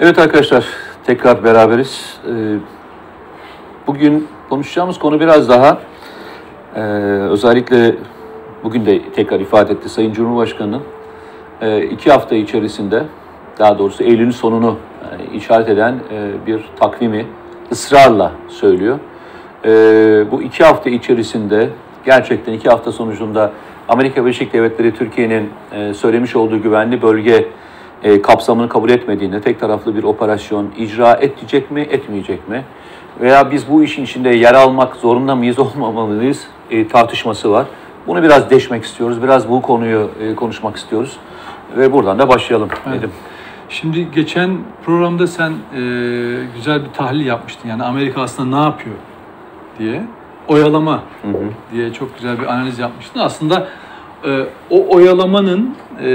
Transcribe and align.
Evet 0.00 0.18
arkadaşlar, 0.18 0.66
tekrar 1.06 1.44
beraberiz. 1.44 2.20
Ee, 2.28 2.56
bugün 3.86 4.28
konuşacağımız 4.48 4.98
konu 4.98 5.20
biraz 5.20 5.48
daha 5.48 5.78
e, 6.74 6.80
özellikle 7.30 7.94
bugün 8.64 8.86
de 8.86 9.12
tekrar 9.12 9.40
ifade 9.40 9.72
etti 9.72 9.88
Sayın 9.88 10.12
Cumhurbaşkanı'nın 10.12 10.82
e, 11.60 11.82
iki 11.82 12.12
hafta 12.12 12.34
içerisinde 12.34 13.02
daha 13.58 13.78
doğrusu 13.78 14.04
Eylül'ün 14.04 14.30
sonunu 14.30 14.76
e, 15.02 15.36
işaret 15.36 15.68
eden 15.68 15.94
bir 16.46 16.64
takvimi 16.80 17.26
ısrarla 17.72 18.32
söylüyor. 18.48 18.98
Bu 20.30 20.42
iki 20.42 20.64
hafta 20.64 20.90
içerisinde 20.90 21.68
gerçekten 22.04 22.52
iki 22.52 22.68
hafta 22.68 22.92
sonucunda 22.92 23.52
Amerika 23.88 24.24
Birleşik 24.24 24.52
Devletleri 24.52 24.94
Türkiye'nin 24.94 25.50
söylemiş 25.94 26.36
olduğu 26.36 26.62
güvenli 26.62 27.02
bölge 27.02 27.46
e, 28.02 28.22
kapsamını 28.22 28.68
kabul 28.68 28.90
etmediğinde 28.90 29.40
tek 29.40 29.60
taraflı 29.60 29.96
bir 29.96 30.02
operasyon 30.02 30.70
icra 30.78 31.18
edecek 31.20 31.70
mi, 31.70 31.80
etmeyecek 31.80 32.48
mi? 32.48 32.64
Veya 33.20 33.50
biz 33.50 33.70
bu 33.70 33.82
işin 33.82 34.04
içinde 34.04 34.28
yer 34.28 34.54
almak 34.54 34.96
zorunda 34.96 35.34
mıyız, 35.36 35.58
olmamalıyız 35.76 36.46
e, 36.70 36.88
tartışması 36.88 37.50
var. 37.50 37.66
Bunu 38.06 38.22
biraz 38.22 38.50
deşmek 38.50 38.84
istiyoruz, 38.84 39.22
biraz 39.22 39.48
bu 39.48 39.62
konuyu 39.62 40.10
e, 40.20 40.34
konuşmak 40.34 40.76
istiyoruz 40.76 41.16
ve 41.76 41.92
buradan 41.92 42.18
da 42.18 42.28
başlayalım 42.28 42.68
evet. 42.86 42.98
dedim. 42.98 43.10
Şimdi 43.68 44.10
geçen 44.10 44.58
programda 44.84 45.26
sen 45.26 45.50
e, 45.50 45.80
güzel 46.54 46.84
bir 46.84 46.92
tahlil 46.94 47.26
yapmıştın. 47.26 47.68
Yani 47.68 47.82
Amerika 47.82 48.22
aslında 48.22 48.58
ne 48.58 48.64
yapıyor 48.64 48.96
diye. 49.78 50.04
Oyalama 50.48 51.02
hı 51.22 51.28
hı. 51.28 51.50
diye 51.72 51.92
çok 51.92 52.16
güzel 52.16 52.38
bir 52.38 52.46
analiz 52.46 52.78
yapmıştın. 52.78 53.20
Aslında 53.20 53.68
e, 54.24 54.44
o 54.70 54.96
oyalamanın 54.96 55.74
e, 56.00 56.06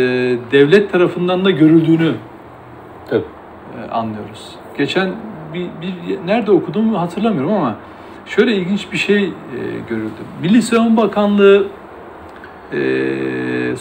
devlet 0.52 0.91
tarafından 0.91 1.46
da 1.46 1.52
görüldüğünü 1.52 2.14
Tabii. 3.10 3.24
E, 3.88 3.91
anlıyoruz. 3.91 4.55
Geçen 4.77 5.12
bir, 5.54 5.68
bir 5.82 6.27
nerede 6.27 6.52
okudum 6.52 6.93
hatırlamıyorum 6.93 7.54
ama 7.54 7.76
şöyle 8.26 8.55
ilginç 8.55 8.91
bir 8.91 8.98
şey 8.98 9.24
e, 9.24 9.30
görüldü. 9.90 10.12
Milli 10.41 10.62
Savunma 10.62 11.02
Bakanlığı 11.02 11.68
e, 12.74 12.80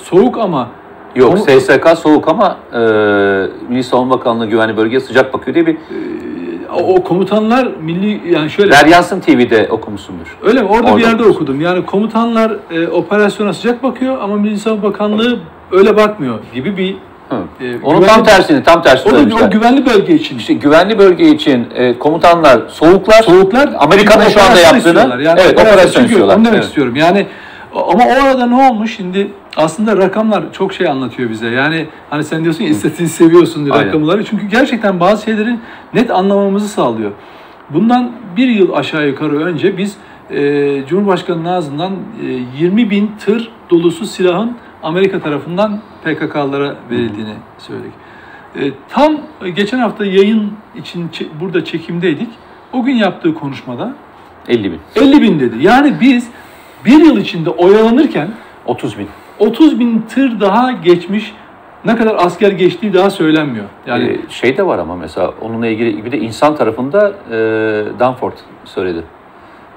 soğuk 0.02 0.38
ama 0.38 0.68
Yok 1.14 1.32
Onu, 1.32 1.60
SSK 1.60 1.88
soğuk 1.98 2.28
ama 2.28 2.56
e, 2.72 2.78
Milli 3.68 3.84
Savunma 3.84 4.14
Bakanlığı 4.14 4.46
güvenli 4.46 4.76
bölgeye 4.76 5.00
sıcak 5.00 5.34
bakıyor 5.34 5.54
diye 5.54 5.66
bir 5.66 5.76
o 6.72 7.02
komutanlar 7.04 7.68
milli 7.82 8.34
yani 8.34 8.50
şöyle 8.50 8.72
Deryansın 8.72 9.20
TV'de 9.20 9.68
okumuşsundur. 9.70 10.36
Öyle 10.42 10.62
mi? 10.62 10.68
Orada, 10.68 10.86
Orada 10.86 10.96
bir 10.96 11.02
yerde 11.02 11.14
okumuşsun. 11.14 11.42
okudum. 11.42 11.60
Yani 11.60 11.86
komutanlar 11.86 12.56
e, 12.70 12.88
operasyona 12.88 13.52
sıcak 13.52 13.82
bakıyor 13.82 14.18
ama 14.20 14.36
Milli 14.36 14.58
Savunma 14.58 14.82
Bakanlığı 14.82 15.38
öyle 15.72 15.96
bakmıyor 15.96 16.38
gibi 16.54 16.76
bir 16.76 16.96
e, 17.60 17.78
Onun 17.82 18.02
tam 18.02 18.24
tersini, 18.24 18.62
tam 18.62 18.82
tersini 18.82 19.10
söylemişler. 19.10 19.46
O 19.46 19.50
güvenli 19.50 19.86
bölge 19.86 20.14
için. 20.14 20.38
İşte 20.38 20.54
güvenli 20.54 20.98
bölge 20.98 21.28
için 21.28 21.68
e, 21.74 21.98
komutanlar 21.98 22.60
soğuklar. 22.68 23.22
Soğuklar. 23.22 23.70
Amerika'nın 23.78 24.28
şu 24.28 24.42
anda 24.42 24.60
yaptığını 24.60 25.22
yani 25.22 25.40
evet, 25.40 25.60
operasyon 25.60 26.04
istiyorlar. 26.04 26.36
Onu 26.36 26.44
demek 26.44 26.58
evet. 26.58 26.64
istiyorum. 26.64 26.96
Yani 26.96 27.26
ama 27.72 28.04
o 28.04 28.24
arada 28.24 28.46
ne 28.46 28.68
olmuş 28.68 28.96
şimdi 28.96 29.30
aslında 29.56 29.96
rakamlar 29.96 30.52
çok 30.52 30.72
şey 30.72 30.88
anlatıyor 30.88 31.30
bize. 31.30 31.48
Yani 31.48 31.86
hani 32.10 32.24
sen 32.24 32.42
diyorsun 32.42 32.64
ya 32.64 32.70
istatistiği 32.70 33.08
seviyorsun 33.08 33.64
diye 33.64 33.84
rakamları. 33.84 34.24
Çünkü 34.24 34.46
gerçekten 34.46 35.00
bazı 35.00 35.24
şeyleri 35.24 35.58
net 35.94 36.10
anlamamızı 36.10 36.68
sağlıyor. 36.68 37.10
Bundan 37.70 38.12
bir 38.36 38.48
yıl 38.48 38.72
aşağı 38.72 39.08
yukarı 39.08 39.38
önce 39.44 39.78
biz 39.78 39.96
e, 40.30 40.82
Cumhurbaşkanı'nın 40.88 41.44
ağzından 41.44 41.92
e, 42.22 42.62
20 42.62 42.90
bin 42.90 43.10
tır 43.24 43.50
dolusu 43.70 44.06
silahın 44.06 44.56
Amerika 44.82 45.20
tarafından 45.20 45.80
PKK'lara 46.04 46.76
verildiğini 46.90 47.34
söyledik. 47.58 47.92
E, 48.56 48.60
tam 48.88 49.20
geçen 49.54 49.78
hafta 49.78 50.06
yayın 50.06 50.52
için 50.76 51.10
burada 51.40 51.64
çekimdeydik. 51.64 52.28
O 52.72 52.82
gün 52.82 52.94
yaptığı 52.94 53.34
konuşmada 53.34 53.94
50 54.48 54.72
bin. 54.72 54.80
50 54.96 55.22
bin 55.22 55.40
dedi. 55.40 55.56
Yani 55.60 55.94
biz 56.00 56.28
bir 56.84 57.04
yıl 57.04 57.18
içinde 57.18 57.50
oyalanırken 57.50 58.28
30 58.66 58.98
bin. 58.98 59.08
30 59.40 59.80
bin 59.80 60.02
tır 60.08 60.40
daha 60.40 60.72
geçmiş 60.72 61.34
ne 61.84 61.96
kadar 61.96 62.16
asker 62.18 62.52
geçtiği 62.52 62.94
daha 62.94 63.10
söylenmiyor. 63.10 63.64
Yani 63.86 64.04
ee, 64.04 64.30
şey 64.30 64.56
de 64.56 64.66
var 64.66 64.78
ama 64.78 64.96
mesela 64.96 65.34
onunla 65.40 65.66
ilgili 65.66 66.04
bir 66.04 66.12
de 66.12 66.18
insan 66.18 66.56
tarafında 66.56 67.12
e, 67.30 67.36
Danford 67.98 68.32
söyledi. 68.64 69.02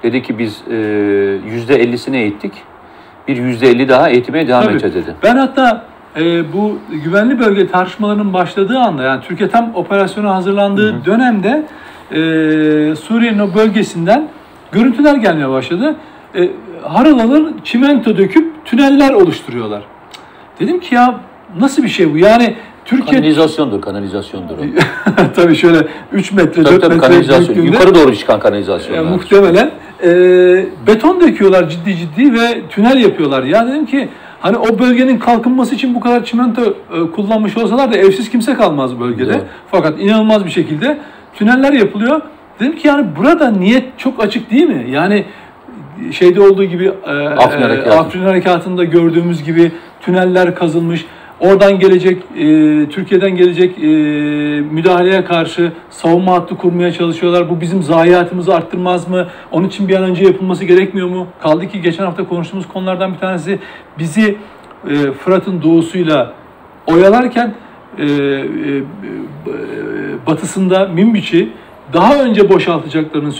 Dedi 0.02 0.22
ki 0.22 0.38
biz 0.38 0.62
e, 0.70 0.74
yüzde 1.46 1.84
50'sini 1.84 2.16
eğittik. 2.16 2.52
Bir 3.28 3.36
yüzde 3.36 3.68
50 3.68 3.88
daha 3.88 4.08
eğitmeye 4.08 4.48
devam 4.48 4.62
Tabii. 4.62 4.72
edeceğiz 4.72 4.94
dedi. 4.94 5.14
Ben 5.22 5.36
hatta 5.36 5.84
e, 6.16 6.52
bu 6.52 6.78
güvenli 7.04 7.38
bölge 7.38 7.66
tartışmalarının 7.66 8.32
başladığı 8.32 8.78
anda 8.78 9.02
yani 9.02 9.20
Türkiye 9.20 9.48
tam 9.48 9.74
operasyona 9.74 10.34
hazırlandığı 10.34 10.92
hı 10.92 10.96
hı. 10.96 11.04
dönemde 11.04 11.66
e, 12.10 12.16
Suriye'nin 12.96 13.38
o 13.38 13.54
bölgesinden 13.54 14.28
görüntüler 14.72 15.14
gelmeye 15.14 15.48
başladı. 15.48 15.96
E, 16.34 16.50
harıl 16.82 17.52
çimento 17.64 18.16
döküp 18.16 18.53
tüneller 18.64 19.12
oluşturuyorlar. 19.12 19.82
Dedim 20.60 20.80
ki 20.80 20.94
ya 20.94 21.20
nasıl 21.58 21.82
bir 21.82 21.88
şey 21.88 22.14
bu? 22.14 22.18
Yani 22.18 22.56
Türkiye... 22.84 23.20
Kanalizasyondur, 23.20 23.80
kanalizasyondur 23.80 24.54
tabii 25.36 25.56
şöyle 25.56 25.86
3 26.12 26.32
metre, 26.32 26.62
tabii, 26.62 26.74
4 26.74 26.82
tabii, 26.82 26.94
metre 26.94 27.08
kanalizasyon. 27.08 27.62
Yukarı 27.62 27.94
doğru 27.94 28.16
çıkan 28.16 28.40
kanalizasyon. 28.40 28.96
E, 28.96 29.00
muhtemelen. 29.00 29.70
E, 30.02 30.10
beton 30.86 31.20
döküyorlar 31.20 31.68
ciddi 31.68 31.96
ciddi 31.96 32.32
ve 32.32 32.62
tünel 32.68 32.96
yapıyorlar. 32.96 33.42
Ya 33.42 33.66
dedim 33.66 33.86
ki 33.86 34.08
hani 34.40 34.58
o 34.58 34.78
bölgenin 34.78 35.18
kalkınması 35.18 35.74
için 35.74 35.94
bu 35.94 36.00
kadar 36.00 36.24
çimento 36.24 36.62
e, 36.62 37.10
kullanmış 37.10 37.56
olsalar 37.56 37.92
da 37.92 37.96
evsiz 37.96 38.30
kimse 38.30 38.54
kalmaz 38.54 39.00
bölgede. 39.00 39.32
Evet. 39.32 39.44
Fakat 39.70 40.00
inanılmaz 40.00 40.44
bir 40.44 40.50
şekilde 40.50 40.98
tüneller 41.34 41.72
yapılıyor. 41.72 42.20
Dedim 42.60 42.76
ki 42.76 42.88
yani 42.88 43.06
burada 43.16 43.50
niyet 43.50 43.98
çok 43.98 44.24
açık 44.24 44.50
değil 44.50 44.68
mi? 44.68 44.86
Yani 44.90 45.24
şeyde 46.12 46.40
olduğu 46.40 46.64
gibi 46.64 46.92
e, 47.06 47.10
Afrin, 47.10 47.60
e, 47.60 47.64
Harekatı. 47.64 47.98
Afrin 47.98 48.22
Harekatı'nda 48.22 48.84
gördüğümüz 48.84 49.44
gibi 49.44 49.72
tüneller 50.00 50.54
kazılmış. 50.54 51.06
Oradan 51.40 51.78
gelecek, 51.78 52.22
e, 52.36 52.44
Türkiye'den 52.88 53.36
gelecek 53.36 53.78
e, 53.78 53.86
müdahaleye 54.60 55.24
karşı 55.24 55.72
savunma 55.90 56.32
hattı 56.32 56.56
kurmaya 56.56 56.92
çalışıyorlar. 56.92 57.50
Bu 57.50 57.60
bizim 57.60 57.82
zayiatımızı 57.82 58.54
arttırmaz 58.54 59.08
mı? 59.08 59.26
Onun 59.52 59.68
için 59.68 59.88
bir 59.88 59.94
an 59.94 60.02
önce 60.02 60.24
yapılması 60.24 60.64
gerekmiyor 60.64 61.08
mu? 61.08 61.26
Kaldı 61.42 61.68
ki 61.68 61.80
geçen 61.80 62.04
hafta 62.04 62.28
konuştuğumuz 62.28 62.68
konulardan 62.68 63.14
bir 63.14 63.18
tanesi 63.18 63.58
bizi 63.98 64.36
e, 64.90 65.12
Fırat'ın 65.12 65.62
doğusuyla 65.62 66.32
oyalarken 66.86 67.54
e, 67.98 68.04
e, 68.04 68.06
e, 68.06 68.82
batısında 70.26 70.88
Minbiç'i 70.88 71.48
daha 71.92 72.22
önce 72.22 72.48
boşaltacaklarını 72.48 73.32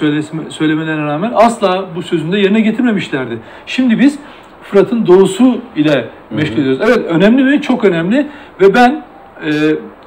söylemelerine 0.48 1.04
rağmen 1.04 1.32
asla 1.34 1.84
bu 1.96 2.02
sözünde 2.02 2.38
yerine 2.38 2.60
getirmemişlerdi. 2.60 3.38
Şimdi 3.66 3.98
biz 3.98 4.18
Fırat'ın 4.62 5.06
doğusu 5.06 5.58
ile 5.76 6.08
meşgul 6.30 6.58
ediyoruz. 6.58 6.80
Evet 6.82 6.98
önemli 7.08 7.42
mi? 7.44 7.62
Çok 7.62 7.84
önemli 7.84 8.26
ve 8.60 8.74
ben 8.74 9.04
e, 9.46 9.50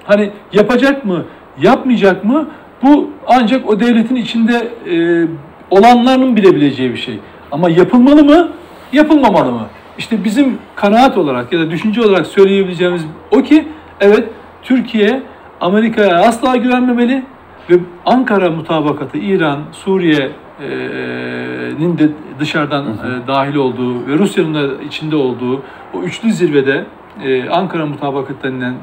hani 0.03 0.31
yapacak 0.53 1.05
mı, 1.05 1.25
yapmayacak 1.61 2.23
mı 2.23 2.47
bu 2.83 3.09
ancak 3.27 3.69
o 3.69 3.79
devletin 3.79 4.15
içinde 4.15 4.67
e, 4.91 5.27
olanların 5.69 6.35
bilebileceği 6.35 6.91
bir 6.91 6.97
şey. 6.97 7.19
Ama 7.51 7.69
yapılmalı 7.69 8.23
mı, 8.23 8.49
yapılmamalı 8.93 9.51
mı? 9.51 9.67
İşte 9.97 10.23
bizim 10.23 10.57
kanaat 10.75 11.17
olarak 11.17 11.53
ya 11.53 11.59
da 11.59 11.71
düşünce 11.71 12.01
olarak 12.01 12.27
söyleyebileceğimiz 12.27 13.01
o 13.31 13.41
ki 13.41 13.67
evet 13.99 14.29
Türkiye 14.63 15.21
Amerika'ya 15.61 16.19
asla 16.19 16.55
güvenmemeli 16.55 17.23
ve 17.69 17.79
Ankara 18.05 18.51
mutabakatı 18.51 19.17
İran, 19.17 19.59
Suriye'nin 19.71 21.97
de 21.97 22.09
dışarıdan 22.39 22.83
hı 22.83 22.89
hı. 22.89 23.21
E, 23.23 23.27
dahil 23.27 23.55
olduğu 23.55 24.07
ve 24.07 24.17
Rusya'nın 24.17 24.53
da 24.53 24.83
içinde 24.83 25.15
olduğu 25.15 25.61
o 25.93 26.03
üçlü 26.03 26.31
zirvede 26.31 26.85
e, 27.23 27.49
Ankara 27.49 27.85
mutabakatı 27.85 28.43
denilen 28.43 28.73
e, 28.73 28.77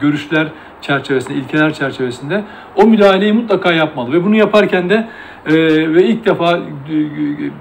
görüşler 0.00 0.48
çerçevesinde, 0.80 1.38
ilkeler 1.38 1.74
çerçevesinde 1.74 2.44
o 2.76 2.86
müdahaleyi 2.86 3.32
mutlaka 3.32 3.72
yapmalı. 3.72 4.12
Ve 4.12 4.24
bunu 4.24 4.36
yaparken 4.36 4.90
de 4.90 5.08
ve 5.94 6.04
ilk 6.04 6.26
defa 6.26 6.60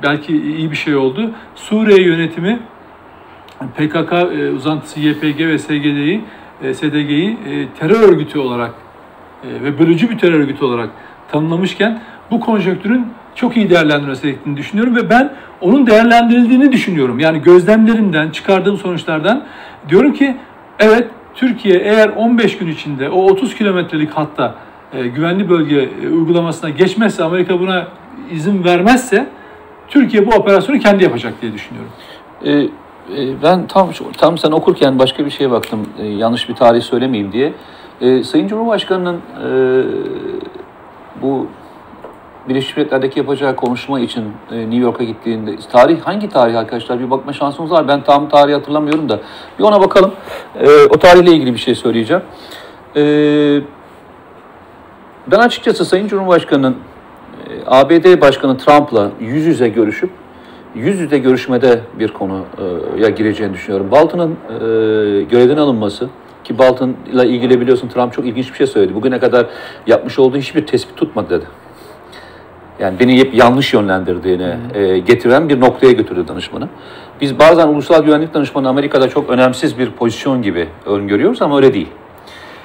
belki 0.04 0.38
iyi 0.38 0.72
bir 0.72 0.76
şey 0.76 0.96
oldu. 0.96 1.32
Suriye 1.56 2.02
yönetimi 2.02 2.60
PKK 3.78 4.14
uzantısı 4.56 5.00
YPG 5.00 5.40
ve 5.40 5.58
SGD'yi 5.58 6.22
SDG'yi 6.74 7.38
terör 7.80 8.10
örgütü 8.10 8.40
olarak 8.40 8.70
e, 8.70 8.91
ve 9.44 9.80
bölücü 9.80 10.10
bir 10.10 10.18
terör 10.18 10.40
örgütü 10.40 10.66
olarak 10.66 10.90
tanımlamışken 11.32 12.00
bu 12.32 12.40
konjonktürün 12.40 13.06
çok 13.36 13.58
iyi 13.58 13.70
değerlendirilmesi 13.70 14.22
gerektiğini 14.22 14.58
düşünüyorum 14.58 14.96
ve 14.96 15.10
ben 15.10 15.34
onun 15.62 15.88
değerlendirildiğini 15.88 16.72
düşünüyorum. 16.72 17.20
Yani 17.20 17.42
gözlemlerimden, 17.42 18.30
çıkardığım 18.30 18.78
sonuçlardan 18.78 19.44
diyorum 19.90 20.14
ki 20.14 20.38
evet 20.80 21.08
Türkiye 21.36 21.80
eğer 21.80 22.10
15 22.10 22.58
gün 22.58 22.68
içinde 22.68 23.10
o 23.10 23.24
30 23.24 23.56
kilometrelik 23.56 24.12
hatta 24.12 24.56
e, 24.94 25.08
güvenli 25.08 25.50
bölge 25.50 25.90
e, 26.04 26.10
uygulamasına 26.10 26.70
geçmezse, 26.70 27.24
Amerika 27.24 27.60
buna 27.60 27.88
izin 28.32 28.64
vermezse 28.64 29.28
Türkiye 29.88 30.28
bu 30.28 30.36
operasyonu 30.36 30.80
kendi 30.80 31.04
yapacak 31.04 31.34
diye 31.42 31.54
düşünüyorum. 31.54 31.92
E, 32.46 32.52
e, 32.52 33.42
ben 33.44 33.68
tam 33.68 33.90
tam 34.18 34.38
sen 34.38 34.52
okurken 34.52 35.00
başka 35.00 35.26
bir 35.26 35.32
şeye 35.32 35.52
baktım. 35.52 35.90
E, 36.00 36.08
yanlış 36.08 36.50
bir 36.50 36.56
tarih 36.56 36.82
söylemeyeyim 36.82 37.32
diye. 37.32 37.54
E, 38.02 38.24
Sayın 38.24 38.48
Cumhurbaşkanı'nın 38.48 39.16
e, 39.16 39.50
bu 41.22 41.48
Birleşmiş 42.50 42.78
Milletler'deki 42.78 43.20
yapacağı 43.20 43.56
konuşma 43.56 44.00
için 44.00 44.24
e, 44.52 44.60
New 44.60 44.76
York'a 44.76 45.04
gittiğinde 45.04 45.56
tarih 45.72 46.02
hangi 46.02 46.30
tarih 46.30 46.58
arkadaşlar 46.58 47.00
bir 47.00 47.10
bakma 47.12 47.34
şansımız 47.34 47.72
var. 47.72 47.88
Ben 47.88 48.04
tam 48.04 48.30
tarihi 48.30 48.56
hatırlamıyorum 48.56 49.10
da 49.10 49.20
bir 49.60 49.64
ona 49.64 49.82
bakalım. 49.82 50.12
E, 50.60 50.86
o 50.86 51.00
tarihle 51.00 51.32
ilgili 51.32 51.54
bir 51.54 51.60
şey 51.60 51.76
söyleyeceğim. 51.76 52.24
E, 52.96 53.02
ben 55.28 55.40
açıkçası 55.40 55.86
Sayın 55.86 56.08
Cumhurbaşkanı'nın 56.08 56.76
e, 57.50 57.54
ABD 57.66 58.22
Başkanı 58.22 58.58
Trump'la 58.58 59.12
yüz 59.20 59.46
yüze 59.46 59.68
görüşüp 59.70 60.10
yüz 60.76 61.00
yüze 61.00 61.18
görüşmede 61.18 61.82
bir 62.00 62.14
konuya 62.14 63.10
gireceğini 63.10 63.54
düşünüyorum. 63.54 63.92
Bolton'un 63.92 64.32
e, 64.32 64.56
görevden 65.24 65.58
alınması 65.58 66.10
ki 66.52 66.58
Bolton'la 66.58 67.26
ilgili 67.26 67.62
biliyorsun 67.62 67.88
Trump 67.88 68.14
çok 68.14 68.26
ilginç 68.26 68.52
bir 68.52 68.58
şey 68.58 68.68
söyledi. 68.68 68.96
Bugüne 68.96 69.20
kadar 69.20 69.46
yapmış 69.88 70.20
olduğu 70.20 70.38
hiçbir 70.38 70.68
tespit 70.68 70.98
tutmadı 70.98 71.30
dedi. 71.30 71.46
Yani 72.80 73.00
beni 73.00 73.20
hep 73.20 73.34
yanlış 73.34 73.74
yönlendirdiğini 73.74 74.56
e, 74.74 74.98
getiren 74.98 75.50
bir 75.50 75.60
noktaya 75.60 75.92
götürdü 75.92 76.28
danışmanı. 76.28 76.68
Biz 77.22 77.40
bazen 77.40 77.68
ulusal 77.68 78.04
güvenlik 78.04 78.34
danışmanı 78.34 78.70
Amerika'da 78.70 79.10
çok 79.10 79.30
önemsiz 79.30 79.80
bir 79.80 79.92
pozisyon 79.92 80.42
gibi 80.42 80.68
öngörüyoruz 80.86 81.42
ama 81.42 81.58
öyle 81.58 81.74
değil. 81.74 81.90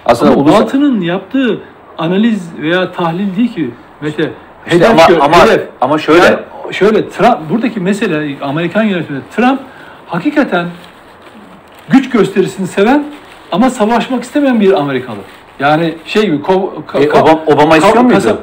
Aslında 0.07 0.33
ama 0.33 0.43
ulusal... 0.43 0.63
Batı'nın 0.63 1.01
yaptığı 1.01 1.61
analiz 1.99 2.51
veya 2.59 2.93
tahlil 2.93 3.37
değil 3.37 3.55
ki 3.55 3.71
Mete. 4.01 4.33
İşte 4.67 4.89
ama, 4.89 5.03
gör, 5.09 5.19
ama, 5.21 5.47
hedef. 5.47 5.69
ama 5.81 5.99
şöyle. 5.99 6.25
Yani 6.25 6.39
şöyle 6.71 7.09
Trump, 7.09 7.51
buradaki 7.51 7.81
mesele 7.81 8.37
Amerikan 8.43 8.83
yönetiminde 8.83 9.23
Trump 9.37 9.61
hakikaten 10.07 10.67
güç 11.89 12.11
gösterisini 12.11 12.67
seven 12.67 13.05
ama 13.57 13.71
savaşmak 13.71 14.25
istemeyen 14.25 14.61
bir 14.61 14.73
Amerikalı. 14.73 15.17
Yani 15.61 15.95
şey 16.05 16.23
gibi 16.23 16.43
ko, 16.43 16.75
ka, 16.87 16.99
e, 16.99 17.11
Obama, 17.11 17.41
Obama 17.47 17.77
istiyor 17.77 18.05
muydu? 18.05 18.39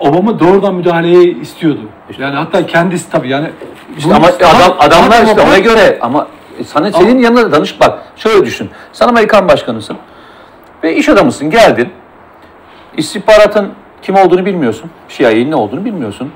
Obama 0.00 0.40
doğrudan 0.40 0.74
müdahaleyi 0.74 1.40
istiyordu. 1.40 1.80
Yani 2.18 2.36
hatta 2.36 2.66
kendisi 2.66 3.10
tabii 3.10 3.28
yani 3.28 3.50
işte 3.98 4.14
ama 4.14 4.26
adam, 4.26 4.76
adamlar 4.78 5.24
işte 5.24 5.40
ona 5.40 5.58
göre 5.58 5.98
ama 6.00 6.26
sana 6.66 6.92
senin 6.92 7.10
ama, 7.10 7.20
yanında 7.20 7.52
danış 7.52 7.80
bak 7.80 7.98
şöyle 8.16 8.46
düşün. 8.46 8.70
Sen 8.92 9.08
Amerikan 9.08 9.48
başkanısın 9.48 9.96
ve 10.82 10.96
iş 10.96 11.08
adamısın 11.08 11.50
geldin. 11.50 11.88
İstihbaratın 12.96 13.72
kim 14.02 14.16
olduğunu 14.16 14.46
bilmiyorsun. 14.46 14.90
CIA'nin 15.08 15.50
ne 15.50 15.56
olduğunu 15.56 15.84
bilmiyorsun. 15.84 16.32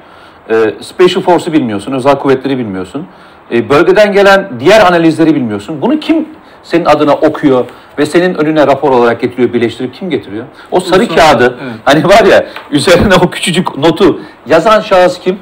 E, 0.50 0.54
Special 0.80 1.22
Force'u 1.22 1.52
bilmiyorsun. 1.52 1.92
Özel 1.92 2.18
kuvvetleri 2.18 2.58
bilmiyorsun. 2.58 3.06
E, 3.52 3.68
bölgeden 3.68 4.12
gelen 4.12 4.48
diğer 4.60 4.80
analizleri 4.80 5.34
bilmiyorsun. 5.34 5.82
Bunu 5.82 6.00
kim 6.00 6.28
senin 6.66 6.84
adına 6.84 7.12
okuyor 7.12 7.64
ve 7.98 8.06
senin 8.06 8.34
önüne 8.34 8.66
rapor 8.66 8.90
olarak 8.90 9.20
getiriyor, 9.20 9.52
birleştirip 9.52 9.94
kim 9.94 10.10
getiriyor? 10.10 10.44
O 10.70 10.80
sarı 10.80 11.02
Ulusal, 11.02 11.16
kağıdı, 11.16 11.58
evet. 11.62 11.74
hani 11.84 12.04
var 12.04 12.24
ya 12.24 12.46
üzerine 12.70 13.14
o 13.14 13.30
küçücük 13.30 13.78
notu 13.78 14.20
yazan 14.46 14.80
şahıs 14.80 15.20
kim? 15.20 15.38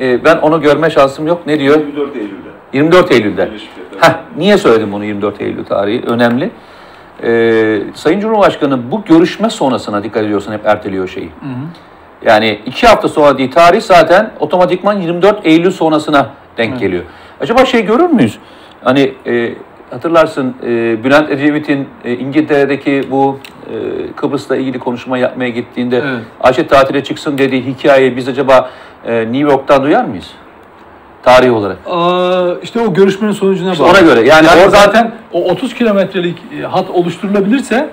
Ee, 0.00 0.24
ben 0.24 0.36
onu 0.36 0.60
görme 0.60 0.90
şansım 0.90 1.26
yok. 1.26 1.46
Ne 1.46 1.58
diyor? 1.58 1.80
24 1.80 2.16
Eylül'de. 2.16 2.48
24 2.72 3.12
Eylül'de. 3.12 3.50
Heh, 4.00 4.14
niye 4.36 4.58
söyledim 4.58 4.92
bunu 4.92 5.04
24 5.04 5.40
Eylül 5.40 5.64
tarihi? 5.64 6.02
Önemli. 6.06 6.50
Ee, 7.22 7.80
Sayın 7.94 8.20
Cumhurbaşkanı 8.20 8.90
bu 8.90 9.04
görüşme 9.04 9.50
sonrasına 9.50 10.04
dikkat 10.04 10.24
ediyorsan 10.24 10.52
hep 10.52 10.66
erteliyor 10.66 11.08
şeyi. 11.08 11.26
Hı 11.26 11.46
hı. 11.46 11.66
Yani 12.26 12.60
iki 12.66 12.86
hafta 12.86 13.08
sonra 13.08 13.38
değil 13.38 13.50
tarih 13.50 13.80
zaten 13.80 14.30
otomatikman 14.40 15.00
24 15.00 15.46
Eylül 15.46 15.70
sonrasına 15.70 16.30
denk 16.56 16.70
evet. 16.70 16.80
geliyor. 16.80 17.02
Acaba 17.40 17.64
şey 17.64 17.84
görür 17.84 18.10
müyüz? 18.10 18.38
Hani 18.84 19.14
e, 19.26 19.54
hatırlarsın 19.90 20.54
e, 20.62 21.04
Bülent 21.04 21.30
Ecevit'in 21.30 21.88
e, 22.04 22.12
İngiltere'deki 22.12 23.02
bu 23.10 23.38
e, 23.66 24.12
Kıbrıs'la 24.16 24.56
ilgili 24.56 24.78
konuşma 24.78 25.18
yapmaya 25.18 25.50
gittiğinde 25.50 25.96
evet. 25.96 26.20
Ayşe 26.40 26.66
tatile 26.66 27.04
çıksın 27.04 27.38
dediği 27.38 27.62
hikayeyi 27.62 28.16
biz 28.16 28.28
acaba 28.28 28.70
e, 29.04 29.20
New 29.20 29.38
York'tan 29.38 29.82
duyar 29.82 30.04
mıyız? 30.04 30.30
Tarih 31.22 31.54
olarak. 31.54 31.76
Aa, 31.86 32.54
işte 32.62 32.80
o 32.80 32.94
görüşmenin 32.94 33.32
sonucuna 33.32 33.72
işte 33.72 33.84
bağlı. 33.84 33.92
Ona 33.92 34.00
göre. 34.00 34.28
Yani, 34.28 34.46
yani 34.46 34.60
oradan... 34.60 34.68
zaten 34.68 35.12
o 35.32 35.44
30 35.44 35.74
kilometrelik 35.74 36.38
e, 36.60 36.62
hat 36.62 36.90
oluşturulabilirse 36.90 37.90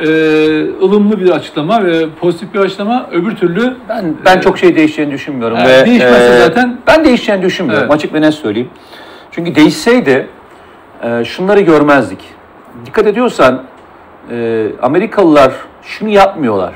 e, 0.00 0.06
ılımlı 0.82 1.20
bir 1.20 1.30
açıklama 1.30 1.84
ve 1.84 2.06
pozitif 2.20 2.54
bir 2.54 2.58
açıklama 2.58 3.06
öbür 3.12 3.36
türlü 3.36 3.76
ben 3.88 4.14
ben 4.24 4.38
e, 4.38 4.40
çok 4.40 4.58
şey 4.58 4.76
değişeceğini 4.76 5.12
düşünmüyorum 5.12 5.58
yani 5.58 5.68
ve 5.68 5.86
değişmezse 5.86 6.34
e, 6.34 6.38
zaten 6.38 6.78
ben 6.86 7.04
değişeceğini 7.04 7.42
düşünmüyorum 7.42 7.84
evet. 7.84 7.94
açık 7.94 8.14
ve 8.14 8.20
net 8.20 8.34
söyleyeyim. 8.34 8.70
Çünkü 9.30 9.54
değişseydi 9.54 10.26
e, 11.02 11.24
şunları 11.24 11.60
görmezdik. 11.60 12.18
Dikkat 12.86 13.06
ediyorsan 13.06 13.62
e, 14.30 14.66
Amerikalılar 14.82 15.52
şunu 15.82 16.08
yapmıyorlar. 16.08 16.72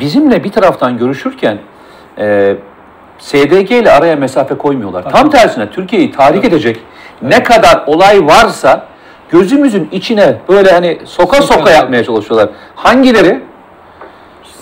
Bizimle 0.00 0.44
bir 0.44 0.52
taraftan 0.52 0.98
görüşürken 0.98 1.58
e, 2.18 2.56
SDG 3.18 3.70
ile 3.70 3.92
araya 3.92 4.16
mesafe 4.16 4.54
koymuyorlar. 4.54 5.02
Tabii. 5.02 5.12
Tam 5.12 5.30
tersine 5.30 5.70
Türkiye'yi 5.70 6.12
tahrik 6.12 6.42
Tabii. 6.42 6.46
edecek 6.46 6.80
evet. 7.22 7.32
ne 7.32 7.42
kadar 7.42 7.84
olay 7.86 8.26
varsa 8.26 8.86
gözümüzün 9.30 9.88
içine 9.92 10.36
böyle 10.48 10.72
hani 10.72 10.98
soka 11.04 11.42
soka, 11.42 11.58
soka 11.58 11.70
yapmaya 11.70 12.04
çalışıyorlar. 12.04 12.48
Hangileri? 12.74 13.42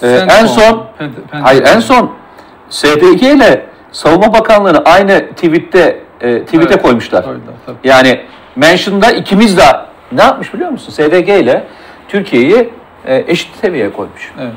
Ee, 0.03 0.27
en 0.41 0.47
son 0.47 0.85
hayır 1.31 1.63
en 1.63 1.81
son 1.81 2.11
SDG 2.71 3.23
ile 3.23 3.67
Savunma 3.93 4.33
Bakanlığı'nı 4.33 4.83
aynı 4.85 5.27
tweette 5.31 6.06
e, 6.21 6.45
tweete 6.45 6.75
evet, 6.75 6.83
koymuşlar. 6.83 7.23
Tabii. 7.23 7.77
Yani 7.85 8.21
Mention'da 8.57 9.11
ikimiz 9.11 9.59
de 9.59 9.63
ne 10.13 10.23
yapmış 10.23 10.55
biliyor 10.55 10.71
musun? 10.71 10.93
SDG 10.93 11.29
ile 11.29 11.65
Türkiye'yi 12.09 12.71
e, 13.07 13.25
eşit 13.29 13.57
seviyeye 13.57 13.93
koymuş. 13.93 14.33
Evet. 14.41 14.53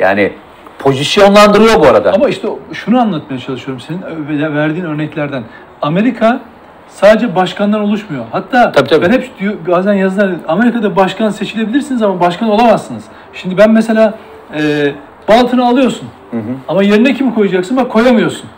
Yani 0.00 0.32
pozisyonlandırıyor 0.78 1.80
bu 1.80 1.86
arada. 1.86 2.12
Ama 2.12 2.28
işte 2.28 2.48
şunu 2.72 3.00
anlatmaya 3.00 3.38
çalışıyorum 3.38 3.80
senin 3.80 4.54
verdiğin 4.54 4.84
örneklerden. 4.84 5.42
Amerika 5.82 6.40
sadece 6.88 7.34
başkandan 7.34 7.80
oluşmuyor. 7.80 8.24
Hatta 8.32 8.72
tabii, 8.72 8.88
tabii. 8.88 9.06
ben 9.06 9.12
hep 9.12 9.38
diyor, 9.38 9.54
bazen 9.68 9.92
yazılar 9.92 10.30
Amerika'da 10.48 10.96
başkan 10.96 11.30
seçilebilirsiniz 11.30 12.02
ama 12.02 12.20
başkan 12.20 12.48
olamazsınız. 12.48 13.04
Şimdi 13.32 13.58
ben 13.58 13.70
mesela 13.70 14.14
e, 14.58 14.92
Baltını 15.28 15.66
alıyorsun. 15.66 16.08
Hı 16.30 16.36
hı. 16.36 16.54
Ama 16.68 16.82
yerine 16.82 17.14
kimi 17.14 17.34
koyacaksın? 17.34 17.76
Bak 17.76 17.90
koyamıyorsun. 17.90 18.50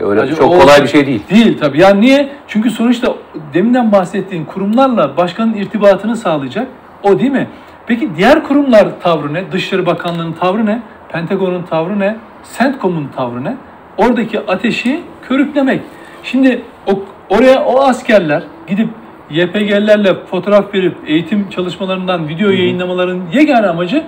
Öyle 0.00 0.20
Acaba 0.20 0.36
çok 0.38 0.60
kolay 0.60 0.82
bir 0.82 0.88
şey 0.88 1.06
değil. 1.06 1.22
Değil 1.30 1.58
tabii. 1.58 1.80
Yani 1.80 2.00
niye? 2.00 2.28
Çünkü 2.48 2.70
sonuçta 2.70 3.14
deminden 3.54 3.92
bahsettiğin 3.92 4.44
kurumlarla 4.44 5.16
başkanın 5.16 5.54
irtibatını 5.54 6.16
sağlayacak. 6.16 6.68
O 7.02 7.18
değil 7.18 7.30
mi? 7.30 7.48
Peki 7.86 8.08
diğer 8.16 8.44
kurumlar 8.44 8.88
tavrı 9.02 9.34
ne? 9.34 9.52
Dışişleri 9.52 9.86
Bakanlığı'nın 9.86 10.32
tavrı 10.32 10.66
ne? 10.66 10.82
Pentagon'un 11.12 11.62
tavrı 11.62 11.98
ne? 11.98 12.16
CENTCOM'un 12.58 13.08
tavrı 13.16 13.44
ne? 13.44 13.56
Oradaki 13.98 14.40
ateşi 14.40 15.00
körüklemek. 15.28 15.80
Şimdi 16.22 16.62
o, 16.86 17.02
oraya 17.28 17.64
o 17.64 17.80
askerler 17.80 18.42
gidip 18.66 18.88
YPG'lerle 19.30 20.14
fotoğraf 20.14 20.74
verip 20.74 20.96
eğitim 21.06 21.50
çalışmalarından 21.50 22.28
video 22.28 22.50
yayınlamaların 22.50 23.20
yegane 23.32 23.66
amacı 23.66 24.04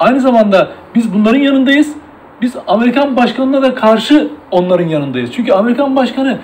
aynı 0.00 0.20
zamanda 0.20 0.68
biz 0.94 1.14
bunların 1.14 1.40
yanındayız 1.40 1.94
biz 2.40 2.56
Amerikan 2.66 3.16
başkanına 3.16 3.62
da 3.62 3.74
karşı 3.74 4.30
onların 4.50 4.86
yanındayız. 4.86 5.30
Çünkü 5.32 5.52
Amerikan 5.52 5.96
başkanı 5.96 6.38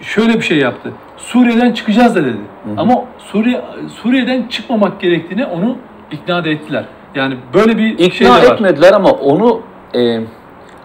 şöyle 0.00 0.34
bir 0.34 0.42
şey 0.42 0.58
yaptı. 0.58 0.92
Suriye'den 1.16 1.72
çıkacağız 1.72 2.16
da 2.16 2.24
dedi. 2.24 2.36
Hı 2.64 2.70
hı. 2.70 2.74
Ama 2.80 3.04
Suriye 3.18 3.60
Suriye'den 4.02 4.42
çıkmamak 4.48 5.00
gerektiğini 5.00 5.46
onu 5.46 5.76
ikna 6.10 6.44
da 6.44 6.48
ettiler. 6.48 6.84
Yani 7.14 7.36
böyle 7.54 7.78
bir 7.78 7.98
ikna 7.98 8.14
şey 8.14 8.26
de 8.26 8.30
var. 8.30 8.54
etmediler 8.54 8.92
ama 8.92 9.10
onu 9.10 9.60
e, 9.94 10.20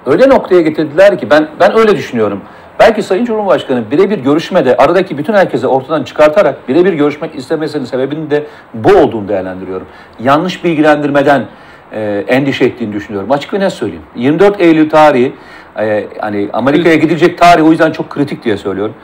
öyle 0.05 0.29
noktaya 0.29 0.61
getirdiler 0.61 1.19
ki 1.19 1.29
ben 1.29 1.47
ben 1.59 1.77
öyle 1.77 1.95
düşünüyorum. 1.95 2.41
Belki 2.79 3.03
Sayın 3.03 3.25
Cumhurbaşkanı 3.25 3.91
birebir 3.91 4.17
görüşmede 4.17 4.77
aradaki 4.77 5.17
bütün 5.17 5.33
herkese 5.33 5.67
ortadan 5.67 6.03
çıkartarak 6.03 6.69
birebir 6.69 6.93
görüşmek 6.93 7.35
istemesinin 7.35 7.85
sebebinin 7.85 8.29
de 8.29 8.45
bu 8.73 8.93
olduğunu 8.93 9.27
değerlendiriyorum. 9.27 9.87
Yanlış 10.19 10.63
bilgilendirmeden 10.63 11.45
e, 11.93 12.23
endişe 12.27 12.65
ettiğini 12.65 12.93
düşünüyorum. 12.93 13.31
Açık 13.31 13.53
ve 13.53 13.59
net 13.59 13.73
söyleyeyim. 13.73 14.03
24 14.15 14.61
Eylül 14.61 14.89
tarihi 14.89 15.33
e, 15.79 16.07
hani 16.19 16.49
Amerika'ya 16.53 16.95
gidilecek 16.95 17.37
tarih 17.37 17.65
o 17.65 17.71
yüzden 17.71 17.91
çok 17.91 18.09
kritik 18.09 18.43
diye 18.43 18.57
söylüyorum. 18.57 18.95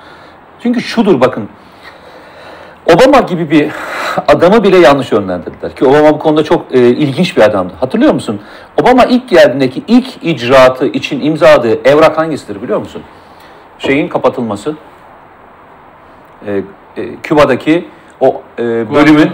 Çünkü 0.59 0.81
şudur 0.81 1.21
bakın. 1.21 1.49
Obama 2.95 3.19
gibi 3.19 3.51
bir 3.51 3.71
adamı 4.27 4.63
bile 4.63 4.77
yanlış 4.77 5.11
yönlendirdiler. 5.11 5.75
Ki 5.75 5.85
Obama 5.85 6.13
bu 6.13 6.19
konuda 6.19 6.43
çok 6.43 6.75
e, 6.75 6.79
ilginç 6.79 7.37
bir 7.37 7.41
adamdı. 7.41 7.73
Hatırlıyor 7.79 8.13
musun? 8.13 8.41
Obama 8.81 9.05
ilk 9.05 9.29
geldiğindeki 9.29 9.83
ilk 9.87 10.23
icraatı 10.23 10.87
için 10.87 11.21
imzaladığı 11.21 11.89
evrak 11.89 12.17
hangisidir 12.17 12.61
biliyor 12.61 12.79
musun? 12.79 13.01
Şeyin 13.79 14.07
kapatılması. 14.07 14.75
E, 16.47 16.61
e, 16.97 17.15
Küba'daki 17.23 17.87
o 18.19 18.41
e, 18.59 18.93
bölümün 18.93 19.31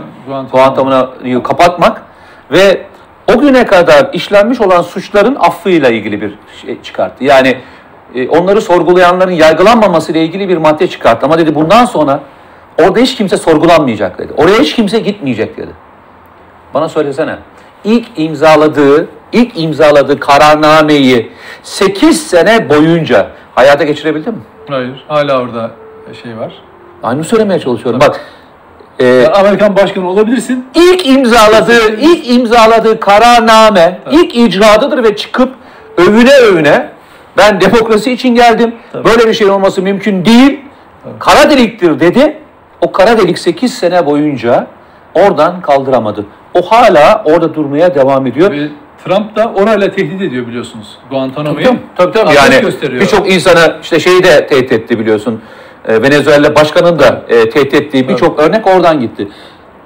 Guantanamo'yu 0.52 1.44
kapatmak 1.44 2.04
ve 2.52 2.86
o 3.32 3.40
güne 3.40 3.66
kadar 3.66 4.10
işlenmiş 4.14 4.62
olan 4.62 4.82
suçların 4.82 5.36
affıyla 5.36 5.90
ilgili 5.90 6.22
bir 6.22 6.34
şey 6.62 6.82
çıkarttı. 6.82 7.24
Yani 7.24 7.58
e, 8.16 8.28
onları 8.28 8.62
sorgulayanların 8.62 9.32
yargılanmaması 9.32 10.12
ile 10.12 10.24
ilgili 10.24 10.50
bir 10.50 10.58
madde 10.58 10.88
çıkarttı. 10.88 11.26
Ama 11.26 11.38
dedi 11.38 11.56
bundan 11.56 11.86
sonra 11.86 12.20
orada 12.82 13.00
hiç 13.00 13.16
kimse 13.16 13.38
sorgulanmayacak 13.38 14.18
dedi. 14.18 14.34
Oraya 14.38 14.60
hiç 14.60 14.76
kimse 14.76 15.00
gitmeyecek 15.00 15.58
dedi. 15.58 15.72
Bana 16.74 16.90
söylesene. 16.90 17.36
İlk 17.84 18.08
imzaladığı, 18.18 19.08
ilk 19.32 19.60
imzaladığı 19.60 20.20
kararnameyi 20.20 21.32
8 21.64 22.28
sene 22.28 22.70
boyunca 22.70 23.28
hayata 23.56 23.84
geçirebildi 23.84 24.30
mi? 24.30 24.38
Hayır. 24.70 25.06
Hala 25.08 25.42
orada 25.42 25.72
şey 26.24 26.38
var. 26.38 26.54
Aynı 27.04 27.24
söylemeye 27.24 27.60
çalışıyorum. 27.60 28.00
Tabii. 28.00 28.10
Bak 28.10 28.22
e, 29.00 29.28
Amerikan 29.28 29.76
başkanı 29.76 30.10
olabilirsin. 30.10 30.66
ilk 30.76 31.08
imzaladığı, 31.08 31.96
ilk 32.00 32.30
imzaladığı 32.30 33.00
kararname, 33.00 34.00
ilk 34.12 34.36
icradıdır 34.36 35.04
ve 35.04 35.16
çıkıp 35.16 35.54
övüne 35.98 36.34
övüne 36.34 36.90
ben 37.38 37.62
demokrasi 37.62 38.12
için 38.12 38.36
geldim. 38.36 38.76
Tabii. 38.92 39.06
Böyle 39.06 39.28
bir 39.28 39.34
şey 39.34 39.50
olması 39.50 39.82
mümkün 39.82 40.26
değil. 40.26 40.60
Kara 41.20 41.50
deliktir 41.50 42.00
dedi. 42.00 42.38
O 42.82 42.92
kara 42.92 43.18
delik 43.18 43.40
8 43.40 43.74
sene 43.74 44.06
boyunca 44.06 44.68
oradan 45.14 45.62
kaldıramadı. 45.62 46.26
O 46.54 46.62
hala 46.62 47.24
orada 47.26 47.54
durmaya 47.54 47.96
devam 47.96 48.28
ediyor. 48.28 48.52
Ve 48.52 48.68
Trump 49.06 49.36
da 49.36 49.52
orayla 49.56 49.92
tehdit 49.92 50.22
ediyor 50.22 50.48
biliyorsunuz. 50.48 50.98
Guantanamo'yu. 51.10 51.66
Tabii 51.66 51.80
tabii. 51.96 52.12
tabii. 52.12 52.40
Adres 52.40 52.84
Yani 52.84 53.00
birçok 53.00 53.32
insanı 53.32 53.76
işte 53.82 54.00
şeyi 54.00 54.24
de 54.24 54.48
tehdit 54.48 54.72
etti 54.72 55.00
biliyorsun. 55.00 55.42
Ee, 55.88 56.02
Venezuela 56.02 56.56
başkanının 56.56 57.00
da 57.00 57.22
e, 57.28 57.50
tehdit 57.50 57.74
ettiği 57.74 58.10
birçok 58.10 58.40
örnek 58.40 58.68
oradan 58.68 59.00
gitti. 59.00 59.28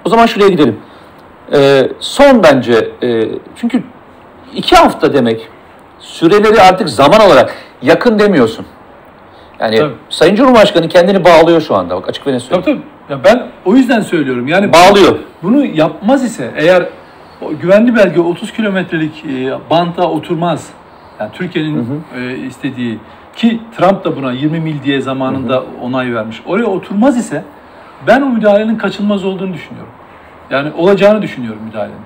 O 0.05 0.09
zaman 0.09 0.25
şuraya 0.25 0.49
gidelim. 0.49 0.79
Ee, 1.53 1.89
son 1.99 2.43
bence 2.43 2.89
e, 3.03 3.27
çünkü 3.55 3.83
iki 4.55 4.75
hafta 4.75 5.13
demek 5.13 5.47
süreleri 5.99 6.61
artık 6.61 6.89
zaman 6.89 7.21
olarak 7.21 7.53
yakın 7.81 8.19
demiyorsun. 8.19 8.65
Yani 9.59 9.77
Tabii. 9.77 9.93
Sayın 10.09 10.35
Cumhurbaşkanı 10.35 10.89
kendini 10.89 11.25
bağlıyor 11.25 11.61
şu 11.61 11.75
anda. 11.75 11.95
Bak 11.95 12.09
açık 12.09 12.27
ve 12.27 12.33
net 12.33 12.49
Tabii 12.49 12.63
söyleyeyim. 12.63 12.83
tabii. 13.07 13.13
Ya 13.17 13.23
ben 13.23 13.47
o 13.65 13.75
yüzden 13.75 14.01
söylüyorum. 14.01 14.47
Yani 14.47 14.73
Bağlıyor. 14.73 15.15
Bunu 15.43 15.65
yapmaz 15.65 16.23
ise 16.23 16.51
eğer 16.55 16.83
o 17.41 17.49
güvenli 17.61 17.95
belge 17.95 18.19
30 18.21 18.51
kilometrelik 18.53 19.25
e, 19.25 19.53
banta 19.69 20.09
oturmaz. 20.09 20.69
Yani 21.19 21.31
Türkiye'nin 21.33 22.03
e, 22.17 22.37
istediği 22.37 22.99
ki 23.37 23.59
Trump 23.77 24.05
da 24.05 24.15
buna 24.15 24.31
20 24.31 24.59
mil 24.59 24.83
diye 24.83 25.01
zamanında 25.01 25.63
onay 25.81 26.13
vermiş. 26.15 26.41
Oraya 26.45 26.65
oturmaz 26.65 27.17
ise 27.17 27.43
ben 28.07 28.21
o 28.21 28.29
müdahalenin 28.29 28.77
kaçınılmaz 28.77 29.25
olduğunu 29.25 29.53
düşünüyorum. 29.53 29.91
Yani 30.49 30.71
olacağını 30.77 31.21
düşünüyorum 31.21 31.61
müdahalenin 31.65 31.97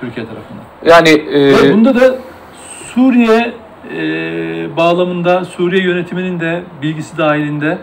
Türkiye 0.00 0.26
tarafından. 0.26 0.64
Yani 0.84 1.08
e, 1.08 1.68
Ve 1.68 1.74
bunda 1.74 1.94
da 1.94 2.14
Suriye 2.94 3.52
e, 3.96 4.76
bağlamında 4.76 5.44
Suriye 5.44 5.82
yönetiminin 5.82 6.40
de 6.40 6.62
bilgisi 6.82 7.18
dahilinde 7.18 7.78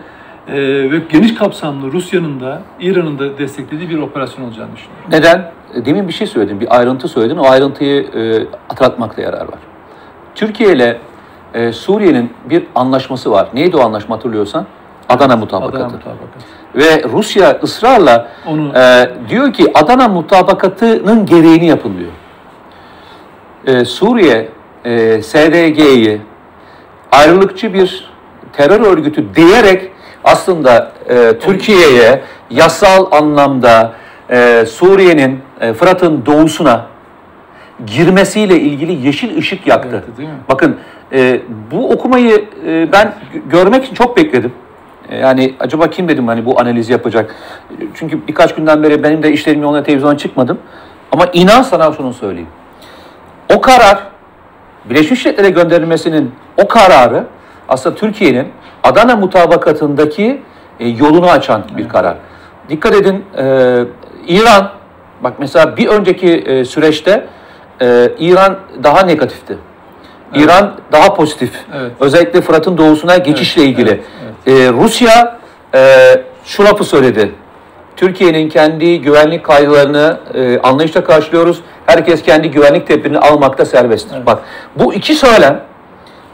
e, 0.48 0.56
ve 0.90 0.98
geniş 1.12 1.34
kapsamlı 1.34 1.92
Rusya'nın 1.92 2.40
da 2.40 2.62
İran'ın 2.80 3.18
da 3.18 3.38
desteklediği 3.38 3.90
bir 3.90 3.98
operasyon 3.98 4.44
olacağını 4.44 4.70
düşünüyorum. 4.76 5.10
Neden? 5.10 5.52
E, 5.74 5.84
Demin 5.84 6.08
bir 6.08 6.12
şey 6.12 6.26
söyledim, 6.26 6.60
bir 6.60 6.76
ayrıntı 6.76 7.08
söyledin. 7.08 7.36
O 7.36 7.46
ayrıntıyı 7.46 8.02
e, 8.02 8.46
hatırlatmakta 8.68 9.22
yarar 9.22 9.40
var. 9.40 9.58
Türkiye 10.34 10.72
ile 10.72 10.98
e, 11.54 11.72
Suriye'nin 11.72 12.32
bir 12.50 12.66
anlaşması 12.74 13.30
var. 13.30 13.48
Neydi 13.54 13.76
o 13.76 13.80
anlaşma 13.80 14.16
hatırlıyorsan? 14.16 14.66
Adana 15.08 15.36
Mutabakatı. 15.36 15.76
Adana 15.76 15.88
mutabakatı. 15.88 16.38
Ve 16.74 17.02
Rusya 17.12 17.60
ısrarla 17.62 18.28
Onu 18.46 18.72
e, 18.78 19.10
diyor 19.28 19.52
ki 19.52 19.66
Adana 19.74 20.08
Mutabakatı'nın 20.08 21.26
gereğini 21.26 21.66
yapın 21.66 21.92
diyor. 21.98 22.12
E, 23.66 23.84
Suriye, 23.84 24.48
e, 24.84 25.22
SDG'yi 25.22 26.20
ayrılıkçı 27.12 27.74
bir 27.74 28.10
terör 28.52 28.80
örgütü 28.80 29.34
diyerek 29.34 29.90
aslında 30.24 30.92
e, 31.08 31.38
Türkiye'ye 31.38 32.22
yasal 32.50 33.06
anlamda 33.12 33.92
e, 34.30 34.64
Suriye'nin 34.66 35.40
e, 35.60 35.72
Fırat'ın 35.72 36.26
doğusuna 36.26 36.86
girmesiyle 37.86 38.60
ilgili 38.60 39.06
yeşil 39.06 39.38
ışık 39.38 39.66
yaktı. 39.66 40.04
Evet? 40.18 40.28
Bakın 40.48 40.76
e, 41.12 41.40
bu 41.70 41.90
okumayı 41.90 42.44
e, 42.66 42.92
ben 42.92 43.14
gö- 43.34 43.48
görmek 43.50 43.84
için 43.84 43.94
çok 43.94 44.16
bekledim. 44.16 44.52
E, 45.08 45.16
yani 45.16 45.54
acaba 45.60 45.90
kim 45.90 46.08
dedim 46.08 46.26
hani 46.28 46.44
bu 46.46 46.60
analizi 46.60 46.92
yapacak. 46.92 47.34
E, 47.70 47.74
Çünkü 47.94 48.26
birkaç 48.28 48.54
günden 48.54 48.82
beri 48.82 49.02
benim 49.02 49.22
de 49.22 49.32
işlerim 49.32 49.62
yoğun 49.62 49.82
televizyona 49.82 50.18
çıkmadım. 50.18 50.58
Ama 51.12 51.26
inan 51.32 51.62
sana 51.62 51.92
şunu 51.92 52.12
söyleyeyim. 52.14 52.48
O 53.54 53.60
karar 53.60 53.98
Birleşmiş 54.84 55.24
Milletler'e 55.24 55.50
gönderilmesinin 55.50 56.34
o 56.56 56.68
kararı 56.68 57.24
aslında 57.68 57.96
Türkiye'nin 57.96 58.48
Adana 58.82 59.16
mutabakatındaki 59.16 60.42
e, 60.80 60.88
yolunu 60.88 61.30
açan 61.30 61.62
bir 61.76 61.88
karar. 61.88 62.16
Dikkat 62.68 62.94
edin 62.94 63.24
e, 63.38 63.44
İran 64.26 64.70
bak 65.20 65.32
mesela 65.38 65.76
bir 65.76 65.86
önceki 65.88 66.32
e, 66.32 66.64
süreçte 66.64 67.26
e, 67.82 68.12
İran 68.18 68.58
daha 68.84 69.02
negatifti. 69.02 69.58
İran 70.34 70.74
daha 70.92 71.14
pozitif. 71.14 71.50
Evet. 71.76 71.92
Özellikle 72.00 72.40
Fırat'ın 72.40 72.78
doğusuna 72.78 73.16
geçişle 73.16 73.62
Evet, 73.62 73.70
ilgili. 73.72 73.90
evet, 74.46 74.60
E, 74.60 74.72
Rusya 74.72 75.38
e, 75.74 75.98
şu 76.44 76.64
lafı 76.64 76.84
söyledi. 76.84 77.32
Türkiye'nin 77.96 78.48
kendi 78.48 79.00
güvenlik 79.00 79.44
kaygılarını 79.44 80.18
e, 80.34 80.58
anlayışla 80.58 81.04
karşılıyoruz. 81.04 81.60
Herkes 81.86 82.22
kendi 82.22 82.50
güvenlik 82.50 82.86
tedbirini 82.86 83.18
almakta 83.18 83.64
serbesttir. 83.64 84.16
Evet. 84.16 84.26
Bak 84.26 84.38
bu 84.76 84.94
iki 84.94 85.14
söylem 85.14 85.60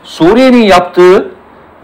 Suriye'nin 0.05 0.63
yaptığı 0.63 1.29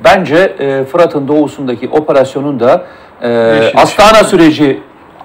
bence 0.05 0.37
e, 0.59 0.85
Fırat'ın 0.85 1.29
doğusundaki 1.29 1.89
operasyonun 1.89 2.61
da 2.61 2.85
e, 3.23 3.73
Astana 3.77 4.25
süreci 4.25 4.81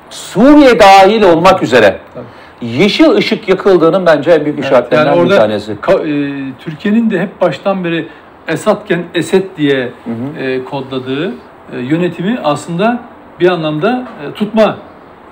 Suriye 0.10 0.80
dahil 0.80 1.22
olmak 1.24 1.64
üzere 1.64 1.98
Tabii. 2.14 2.24
Yeşil 2.64 3.10
ışık 3.10 3.50
yakıldığının 3.50 4.06
bence 4.06 4.32
en 4.32 4.46
büyük 4.46 4.60
işaretlerinden 4.60 5.06
yani 5.10 5.16
bir 5.18 5.22
orada 5.24 5.38
tanesi. 5.38 5.72
ka- 5.82 6.02
e, 6.50 6.52
Türkiye'nin 6.60 7.10
de 7.10 7.20
hep 7.20 7.42
baştan 7.42 7.84
beri 7.84 8.08
Esadken 8.48 9.04
Esed 9.14 9.44
diye 9.58 9.92
e, 10.40 10.64
kodladığı 10.64 11.28
e, 11.74 11.80
yönetimi 11.80 12.40
aslında 12.44 13.00
bir 13.40 13.48
anlamda 13.50 14.08
e, 14.28 14.34
tutma 14.34 14.78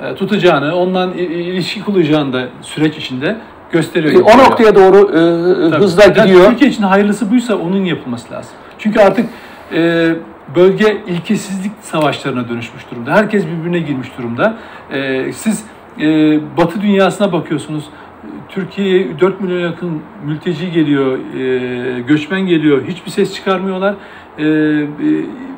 e, 0.03 0.15
tutacağını, 0.15 0.75
ondan 0.75 1.13
ilişki 1.13 1.81
kuracağını 1.83 2.33
da 2.33 2.43
süreç 2.61 2.97
içinde 2.97 3.35
gösteriyor. 3.71 4.13
E, 4.13 4.23
o 4.23 4.37
noktaya 4.37 4.75
doğru 4.75 4.97
e, 5.09 5.71
Tabii. 5.71 5.83
hızla 5.83 6.03
Yani 6.03 6.13
gidiyor. 6.13 6.49
Türkiye 6.49 6.69
için 6.69 6.83
hayırlısı 6.83 7.31
buysa 7.31 7.55
onun 7.55 7.85
yapılması 7.85 8.33
lazım. 8.33 8.51
Çünkü 8.79 8.99
artık 8.99 9.25
e, 9.73 10.09
bölge 10.55 10.97
ilkesizlik 11.07 11.71
savaşlarına 11.81 12.49
dönüşmüş 12.49 12.83
durumda. 12.91 13.11
Herkes 13.11 13.45
birbirine 13.45 13.79
girmiş 13.79 14.07
durumda. 14.17 14.57
E, 14.91 15.33
siz 15.33 15.63
e, 16.01 16.39
Batı 16.57 16.81
dünyasına 16.81 17.31
bakıyorsunuz. 17.31 17.83
Türkiye'ye 18.49 19.19
4 19.19 19.41
milyon 19.41 19.59
yakın 19.59 20.01
mülteci 20.25 20.71
geliyor, 20.71 21.17
e, 21.39 21.99
göçmen 22.01 22.41
geliyor. 22.41 22.81
Hiçbir 22.87 23.11
ses 23.11 23.35
çıkarmıyorlar. 23.35 23.95
E, 24.37 24.43
e, 24.45 24.87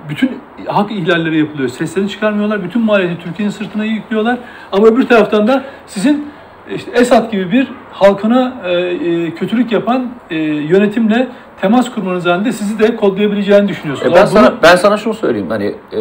bütün 0.10 0.32
hak 0.68 0.92
ihlalleri 0.92 1.38
yapılıyor. 1.38 1.70
Seslerini 1.70 2.10
çıkarmıyorlar. 2.10 2.64
Bütün 2.64 2.82
maliyeti 2.82 3.24
Türkiye'nin 3.24 3.52
sırtına 3.52 3.86
yüklüyorlar. 3.86 4.38
Ama 4.72 4.88
öbür 4.88 5.08
taraftan 5.08 5.48
da 5.48 5.64
sizin 5.88 6.28
işte 6.76 6.92
Esad 6.92 7.32
gibi 7.32 7.52
bir 7.52 7.68
halkına 7.92 8.54
e, 8.66 8.72
e, 8.74 9.32
kötülük 9.36 9.72
yapan 9.72 10.10
e, 10.30 10.36
yönetimle 10.44 11.28
temas 11.62 11.92
kurmanız 11.92 12.26
halinde 12.26 12.52
sizi 12.52 12.80
de 12.80 12.96
kodlayabileceğini 12.96 13.68
düşünüyorsunuz. 13.68 14.12
E 14.12 14.16
ben 14.16 14.22
Ama 14.22 14.32
bunu- 14.32 14.40
sana 14.40 14.54
ben 14.64 14.76
sana 14.76 14.98
şunu 14.98 15.14
söyleyeyim 15.14 15.50
hani 15.50 15.66
e, 15.94 16.00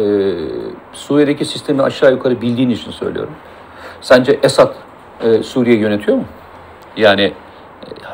Suriye'deki 0.93 1.45
sistemi 1.45 1.81
aşağı 1.81 2.11
yukarı 2.11 2.41
bildiğin 2.41 2.69
için 2.69 2.91
söylüyorum. 2.91 3.33
Sence 4.03 4.39
Esad 4.43 4.73
e, 5.21 5.43
Suriye 5.43 5.77
yönetiyor 5.77 6.17
mu? 6.17 6.23
Yani 6.97 7.21
e, 7.21 7.31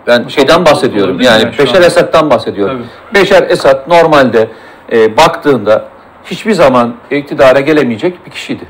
ben 0.07 0.27
şeyden 0.27 0.65
bahsediyorum. 0.65 1.21
Yani 1.21 1.45
anda. 1.45 1.85
Esad'dan 1.85 2.29
bahsediyorum. 2.29 2.85
Beşar 3.13 3.43
Esad 3.49 3.87
normalde 3.87 4.47
e, 4.91 5.17
baktığında 5.17 5.85
hiçbir 6.25 6.51
zaman 6.51 6.95
iktidara 7.11 7.59
gelemeyecek 7.59 8.25
bir 8.25 8.31
kişiydi. 8.31 8.63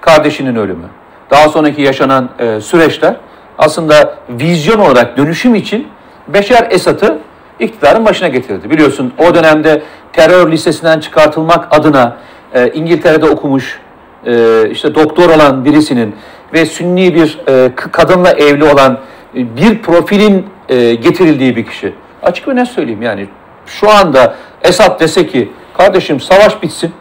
Kardeşinin 0.00 0.56
ölümü, 0.56 0.86
daha 1.30 1.48
sonraki 1.48 1.82
yaşanan 1.82 2.28
e, 2.38 2.60
süreçler 2.60 3.16
aslında 3.58 4.14
vizyon 4.28 4.78
olarak 4.78 5.16
dönüşüm 5.16 5.54
için 5.54 5.88
Beşar 6.28 6.66
Esad'ı 6.70 7.18
iktidarın 7.60 8.04
başına 8.04 8.28
getirdi. 8.28 8.70
Biliyorsun 8.70 9.12
o 9.18 9.34
dönemde 9.34 9.82
terör 10.12 10.52
listesinden 10.52 11.00
çıkartılmak 11.00 11.66
adına 11.70 12.16
e, 12.54 12.72
İngiltere'de 12.72 13.26
okumuş 13.26 13.80
e, 14.26 14.64
işte 14.70 14.94
doktor 14.94 15.30
olan 15.30 15.64
birisinin 15.64 16.14
ve 16.52 16.66
sünni 16.66 17.14
bir 17.14 17.38
e, 17.48 17.74
kadınla 17.74 18.30
evli 18.30 18.64
olan 18.64 18.98
e, 19.36 19.56
bir 19.56 19.82
profilin 19.82 20.46
e, 20.68 20.94
getirildiği 20.94 21.56
bir 21.56 21.66
kişi. 21.66 21.92
Açık 22.22 22.48
ve 22.48 22.56
net 22.56 22.68
söyleyeyim 22.68 23.02
yani 23.02 23.26
şu 23.66 23.90
anda 23.90 24.34
Esad 24.62 25.00
dese 25.00 25.26
ki 25.26 25.52
kardeşim 25.76 26.20
savaş 26.20 26.62
bitsin. 26.62 26.92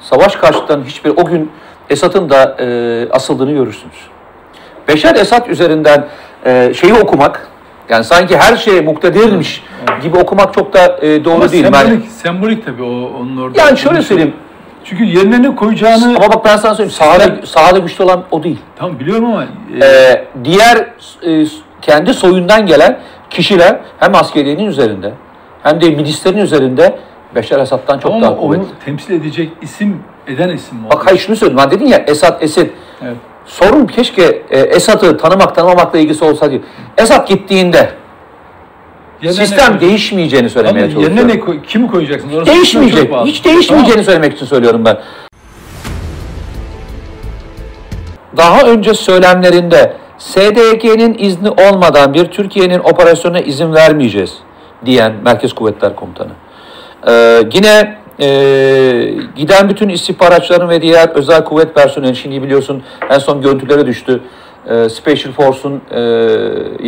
Savaş 0.00 0.36
karşıtlarının 0.36 0.84
hiçbir 0.84 1.10
o 1.10 1.24
gün 1.24 1.50
Esad'ın 1.90 2.30
da 2.30 2.56
e, 2.60 3.08
asıldığını 3.10 3.52
görürsünüz. 3.52 3.96
Beşer 4.88 5.14
Esad 5.14 5.46
üzerinden 5.46 6.06
e, 6.46 6.74
şeyi 6.74 6.94
okumak 6.94 7.48
yani 7.88 8.04
sanki 8.04 8.36
her 8.36 8.56
şeye 8.56 8.80
muktedirmiş 8.80 9.64
gibi 10.02 10.16
okumak 10.16 10.54
çok 10.54 10.72
da 10.72 10.98
e, 11.02 11.24
doğru 11.24 11.34
Ama 11.34 11.52
değil. 11.52 11.64
sembolik, 11.64 11.86
Yani, 11.90 12.00
sembolik 12.10 12.64
tabii 12.66 12.82
o 12.82 13.10
onun 13.20 13.36
orada. 13.36 13.58
yani 13.60 13.78
şöyle 13.78 14.02
söyleyeyim. 14.02 14.34
Çünkü 14.84 15.04
yerine 15.04 15.42
ne 15.42 15.56
koyacağını... 15.56 16.16
Ama 16.16 16.28
bak 16.28 16.44
ben 16.44 16.56
sana 16.56 16.74
söyleyeyim. 16.74 16.96
Sahada, 16.98 17.46
sahada 17.46 17.78
güçlü 17.78 18.04
olan 18.04 18.24
o 18.30 18.42
değil. 18.42 18.58
Tamam 18.76 18.98
biliyorum 18.98 19.24
ama... 19.24 19.42
e, 19.44 19.84
Ee, 19.84 20.24
diğer 20.44 20.76
e, 21.26 21.46
kendi 21.82 22.14
soyundan 22.14 22.66
gelen 22.66 22.98
kişiler 23.30 23.76
hem 23.98 24.14
askeriyenin 24.14 24.66
üzerinde 24.66 25.12
hem 25.62 25.80
de 25.80 25.90
milislerin 25.90 26.38
üzerinde 26.38 26.98
Beşar 27.34 27.58
Esad'dan 27.60 27.98
çok 27.98 28.12
ama 28.12 28.22
daha 28.22 28.32
onu 28.32 28.40
kuvvetli. 28.40 28.64
temsil 28.84 29.14
edecek 29.14 29.50
isim, 29.62 30.02
eden 30.26 30.48
isim 30.48 30.78
mi? 30.78 30.84
Bak 30.92 31.06
hayır 31.06 31.18
şunu 31.18 31.36
söyledim. 31.36 31.58
Ben 31.58 31.70
dedin 31.70 31.86
ya 31.86 31.98
Esad, 31.98 32.42
Esed. 32.42 32.70
Evet. 33.02 33.16
Sorun 33.46 33.86
keşke 33.86 34.42
e, 34.50 34.58
Esad'ı 34.60 35.18
tanımak 35.18 35.54
tanımamakla 35.54 35.98
ilgisi 35.98 36.24
olsaydı. 36.24 36.60
Esad 36.98 37.28
gittiğinde 37.28 37.88
Yerine 39.22 39.40
ne 39.40 39.46
sistem 39.46 39.78
koy- 39.78 39.80
değişmeyeceğini 39.88 40.50
söylemeye 40.50 40.90
çalışıyorum. 40.90 41.16
yerine 41.18 41.34
ne 41.34 41.40
koy, 41.40 41.62
kimi 41.62 41.86
koyacaksın? 41.88 42.28
Orası 42.32 42.44
çok 42.46 42.54
Değişmeyecek. 42.54 43.12
bağlı. 43.12 43.26
Hiç 43.26 43.44
değişmeyeceğini 43.44 44.04
söylemek 44.04 44.32
için 44.36 44.46
söylüyorum 44.46 44.84
ben. 44.84 44.98
Daha 48.36 48.60
önce 48.62 48.94
söylemlerinde 48.94 49.92
SDG'nin 50.18 51.16
izni 51.18 51.50
olmadan 51.50 52.14
bir 52.14 52.24
Türkiye'nin 52.24 52.78
operasyonuna 52.78 53.40
izin 53.40 53.74
vermeyeceğiz 53.74 54.34
diyen 54.86 55.12
Merkez 55.24 55.52
Kuvvetler 55.52 55.96
Komutanı. 55.96 56.30
Ee, 57.08 57.42
yine 57.52 57.98
e, 58.20 58.28
giden 59.36 59.68
bütün 59.68 59.88
istihbaratçıların 59.88 60.68
ve 60.68 60.82
diğer 60.82 61.08
özel 61.08 61.44
kuvvet 61.44 61.74
personeli 61.74 62.16
şimdi 62.16 62.42
biliyorsun 62.42 62.82
en 63.10 63.18
son 63.18 63.42
görüntülere 63.42 63.86
düştü. 63.86 64.20
Ee, 64.68 64.88
Special 64.88 65.32
Force'un 65.32 65.80
e, 65.90 66.00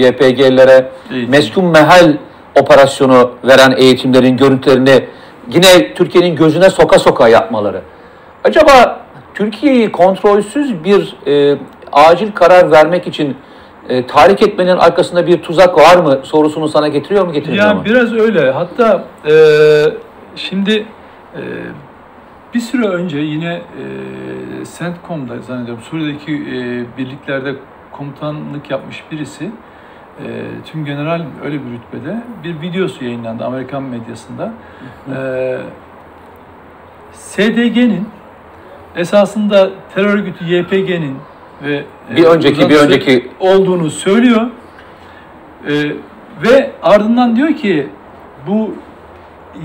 YPG'lere 0.07 0.91
meskun 1.29 1.65
mehal 1.65 2.13
operasyonu 2.61 3.31
veren 3.45 3.75
eğitimlerin 3.77 4.37
görüntülerini 4.37 5.05
yine 5.53 5.95
Türkiye'nin 5.95 6.37
gözüne 6.37 6.71
soka 6.71 6.99
soka 6.99 7.29
yapmaları. 7.29 7.81
Acaba 8.45 9.01
Türkiye'yi 9.35 9.93
kontrolsüz 9.93 10.85
bir 10.85 11.17
e, 11.27 11.59
acil 11.93 12.33
karar 12.33 12.71
vermek 12.71 13.07
için 13.07 13.37
e, 13.89 14.07
tahrik 14.07 14.43
etmenin 14.43 14.77
arkasında 14.77 15.27
bir 15.27 15.43
tuzak 15.43 15.79
var 15.79 15.97
mı 15.97 16.21
sorusunu 16.23 16.69
sana 16.69 16.89
getiriyor 16.89 17.27
mu 17.27 17.33
getirmiyor 17.33 17.65
Ya 17.67 17.75
mu? 17.75 17.83
biraz 17.85 18.13
öyle. 18.13 18.51
Hatta 18.51 19.05
e, 19.29 19.35
şimdi 20.37 20.87
e, 21.37 21.41
bir 22.55 22.61
süre 22.61 22.87
önce 22.87 23.19
yine 23.19 23.55
e, 23.55 23.85
CENTCOM'da 24.79 25.39
zannediyorum 25.43 25.83
Suriye'deki 25.83 26.33
e, 26.33 26.85
birliklerde 26.99 27.55
komutanlık 27.93 28.71
yapmış 28.71 29.05
birisi 29.11 29.45
e, 29.45 30.27
tüm 30.67 30.85
general 30.85 31.23
öyle 31.45 31.55
bir 31.55 31.71
rütbede 31.71 32.23
bir 32.45 32.61
videosu 32.61 33.05
yayınlandı 33.05 33.45
Amerikan 33.45 33.83
medyasında. 33.83 34.53
E, 35.17 35.59
SDG'nin 37.13 38.09
esasında 38.97 39.71
terör 39.95 40.09
örgütü 40.15 40.45
YPG'nin 40.45 41.17
ve 41.65 41.85
e, 42.13 42.17
Bir 42.17 42.25
önceki- 42.25 42.69
bir 42.69 42.77
önceki- 42.77 43.29
olduğunu 43.41 43.91
söylüyor. 43.91 44.47
E, 45.69 45.73
ve 46.43 46.71
ardından 46.83 47.37
diyor 47.37 47.53
ki 47.53 47.89
bu 48.47 48.75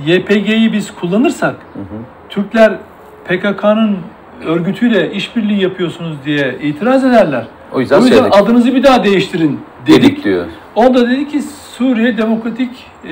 YPG'yi 0.05 0.73
biz 0.73 0.95
kullanırsak 0.95 1.55
Türkler 2.29 2.73
PKK'nın 3.27 3.97
örgütüyle 4.45 5.11
işbirliği 5.11 5.61
yapıyorsunuz 5.61 6.17
diye 6.25 6.55
itiraz 6.61 7.05
ederler. 7.05 7.45
O 7.73 7.79
yüzden 7.79 7.95
o 7.97 7.99
yüzden 8.03 8.15
söyledik. 8.17 8.35
adınızı 8.41 8.75
bir 8.75 8.83
daha 8.83 9.03
değiştirin 9.03 9.59
dedik. 9.87 10.03
Dedik 10.03 10.23
diyor. 10.23 10.45
O 10.75 10.93
da 10.93 11.09
dedi 11.09 11.27
ki 11.27 11.41
Suriye 11.77 12.17
Demokratik 12.17 12.69
e, 13.05 13.09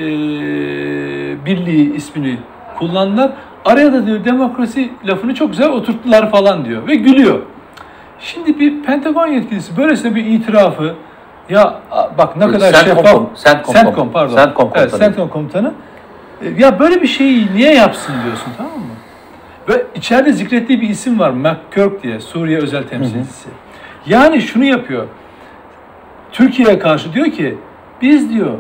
Birliği 1.46 1.96
ismini 1.96 2.38
kullandılar. 2.80 3.32
Araya 3.66 3.94
da 3.94 4.06
diyor 4.06 4.26
demokrasi 4.26 4.90
lafını 5.08 5.34
çok 5.36 5.50
güzel 5.52 5.70
oturttular 5.70 6.32
falan 6.32 6.66
diyor 6.66 6.88
ve 6.88 6.96
gülüyor. 6.96 7.40
Şimdi 8.20 8.60
bir 8.60 8.84
Pentagon 8.84 9.28
yetkilisi 9.28 9.78
böylesine 9.78 10.16
bir 10.16 10.26
itirafı 10.26 10.94
ya 11.50 11.80
bak 12.18 12.38
ne 12.38 12.48
kadar 12.52 12.72
CENTCOM 12.74 12.96
şeffaf. 12.96 13.14
kom- 13.16 13.44
CENTCOM 13.44 13.74
CENTCOM, 13.76 14.12
pardon. 14.12 14.36
CENTCOM 14.36 14.70
Evet, 14.76 14.82
komutanı. 14.92 15.00
CENTCOM 15.00 15.30
komutanı. 15.30 15.74
E, 16.42 16.62
Ya 16.62 16.80
böyle 16.80 17.02
bir 17.02 17.08
şeyi 17.08 17.48
niye 17.56 17.74
yapsın 17.76 18.14
diyorsun 18.26 18.52
tamam? 18.58 18.72
Ve 19.70 19.86
içeride 19.96 20.34
zikrettiği 20.34 20.82
bir 20.82 20.90
isim 20.90 21.20
var 21.20 21.30
McCurk 21.32 22.04
diye 22.04 22.20
Suriye 22.20 22.58
özel 22.60 22.84
temsilcisi. 22.84 23.50
Yani 24.06 24.42
şunu 24.42 24.66
yapıyor. 24.66 25.08
Türkiye'ye 26.32 26.80
karşı 26.80 27.14
diyor 27.14 27.26
ki 27.32 27.58
biz 28.02 28.30
diyor 28.34 28.54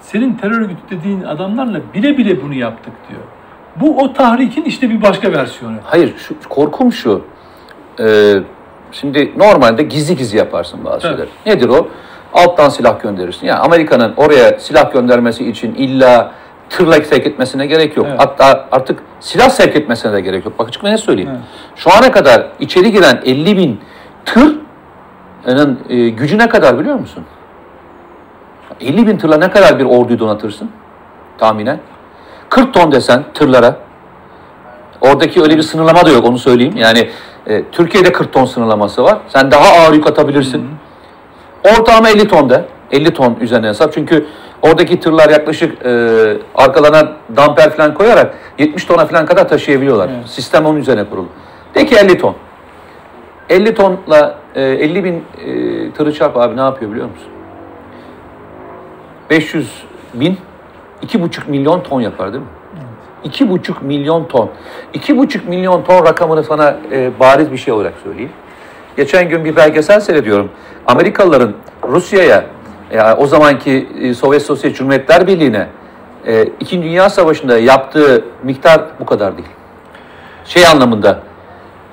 senin 0.00 0.34
terör 0.34 0.60
örgütü 0.60 0.80
dediğin 0.90 1.22
adamlarla 1.22 1.80
bile 1.94 2.18
bile 2.18 2.42
bunu 2.42 2.54
yaptık 2.54 2.92
diyor. 3.08 3.20
Bu 3.76 3.98
o 3.98 4.12
tahrikin 4.12 4.62
işte 4.62 4.90
bir 4.90 5.02
başka 5.02 5.32
versiyonu. 5.32 5.76
Hayır, 5.84 6.14
şu, 6.16 6.34
korkum 6.48 6.92
şu. 6.92 7.24
Ee, 8.00 8.34
şimdi 8.92 9.32
normalde 9.36 9.82
gizli 9.82 10.16
gizli 10.16 10.38
yaparsın 10.38 10.84
bazı 10.84 11.08
Evet. 11.08 11.16
şeyler. 11.18 11.56
Nedir 11.56 11.68
o? 11.68 11.88
Alttan 12.34 12.68
silah 12.68 13.02
gönderirsin. 13.02 13.46
Yani 13.46 13.58
Amerika'nın 13.58 14.14
oraya 14.16 14.58
silah 14.60 14.92
göndermesi 14.92 15.50
için 15.50 15.74
illa 15.74 16.32
tırla 16.70 17.04
sevk 17.04 17.26
etmesine 17.26 17.66
gerek 17.66 17.96
yok. 17.96 18.06
Evet. 18.10 18.20
Hatta 18.20 18.68
artık 18.72 18.98
silah 19.20 19.48
sevk 19.48 19.76
etmesine 19.76 20.12
de 20.12 20.20
gerek 20.20 20.44
yok. 20.44 20.58
Bak 20.58 20.68
açık 20.68 20.82
ne 20.82 20.98
söyleyeyim. 20.98 21.30
Evet. 21.32 21.42
Şu 21.76 21.90
ana 21.92 22.12
kadar 22.12 22.46
içeri 22.60 22.92
giren 22.92 23.20
50 23.24 23.56
bin 23.56 23.80
tırın 24.24 25.78
e, 25.88 26.08
gücü 26.08 26.38
ne 26.38 26.48
kadar 26.48 26.78
biliyor 26.78 26.96
musun? 26.96 27.24
50 28.80 29.06
bin 29.06 29.16
tırla 29.16 29.36
ne 29.36 29.50
kadar 29.50 29.78
bir 29.78 29.84
orduyu 29.84 30.18
donatırsın? 30.18 30.70
Tahminen. 31.38 31.80
40 32.48 32.74
ton 32.74 32.92
desen 32.92 33.24
tırlara. 33.34 33.76
Oradaki 35.00 35.42
öyle 35.42 35.56
bir 35.56 35.62
sınırlama 35.62 36.06
da 36.06 36.10
yok 36.10 36.24
onu 36.24 36.38
söyleyeyim. 36.38 36.76
Yani 36.76 37.10
e, 37.46 37.62
Türkiye'de 37.72 38.12
40 38.12 38.32
ton 38.32 38.44
sınırlaması 38.44 39.04
var. 39.04 39.18
Sen 39.28 39.50
daha 39.50 39.64
ağır 39.64 39.92
yük 39.94 40.06
atabilirsin. 40.06 40.68
Ortalama 41.64 42.08
50 42.08 42.28
ton 42.28 42.50
de. 42.50 42.64
50 42.92 43.14
ton 43.14 43.36
üzerine 43.40 43.68
hesap. 43.68 43.92
Çünkü 43.92 44.26
oradaki 44.62 45.00
tırlar 45.00 45.30
yaklaşık 45.30 45.86
e, 45.86 45.90
arkalarına 46.54 47.12
damper 47.36 47.70
falan 47.70 47.94
koyarak 47.94 48.34
70 48.58 48.84
tona 48.84 49.06
falan 49.06 49.26
kadar 49.26 49.48
taşıyabiliyorlar. 49.48 50.08
Evet. 50.08 50.28
Sistem 50.28 50.66
onun 50.66 50.78
üzerine 50.78 51.04
kurulu. 51.04 51.28
De 51.74 51.86
ki 51.86 51.96
50 51.96 52.18
ton. 52.18 52.34
50 53.48 53.74
tonla 53.74 54.38
e, 54.54 54.62
50 54.62 55.04
bin 55.04 55.24
e, 55.44 55.90
tırı 55.90 56.14
çarp 56.14 56.36
abi 56.36 56.56
ne 56.56 56.60
yapıyor 56.60 56.90
biliyor 56.90 57.06
musun? 57.10 57.28
500 59.30 59.82
bin 60.14 60.38
2,5 61.02 61.50
milyon 61.50 61.80
ton 61.80 62.00
yapar 62.00 62.32
değil 62.32 62.42
mi? 62.42 62.48
2,5 63.24 63.72
milyon 63.82 64.24
ton. 64.24 64.50
2,5 64.94 65.48
milyon 65.48 65.82
ton 65.82 66.06
rakamını 66.06 66.44
sana 66.44 66.76
e, 66.92 67.20
bariz 67.20 67.52
bir 67.52 67.56
şey 67.56 67.74
olarak 67.74 67.94
söyleyeyim. 68.04 68.32
Geçen 68.96 69.28
gün 69.28 69.44
bir 69.44 69.56
belgesel 69.56 70.00
seyrediyorum. 70.00 70.50
Amerikalıların 70.86 71.54
Rusya'ya, 71.88 72.44
yani 72.94 73.14
o 73.14 73.26
zamanki 73.26 73.88
e, 74.02 74.14
Sovyet 74.14 74.42
Sosyalist 74.42 74.78
Cumhuriyetler 74.78 75.26
Birliği'ne 75.26 75.66
e, 76.26 76.48
İkinci 76.60 76.88
Dünya 76.88 77.10
Savaşı'nda 77.10 77.58
yaptığı 77.58 78.24
miktar 78.42 78.80
bu 79.00 79.06
kadar 79.06 79.36
değil. 79.36 79.48
Şey 80.44 80.66
anlamında, 80.66 81.20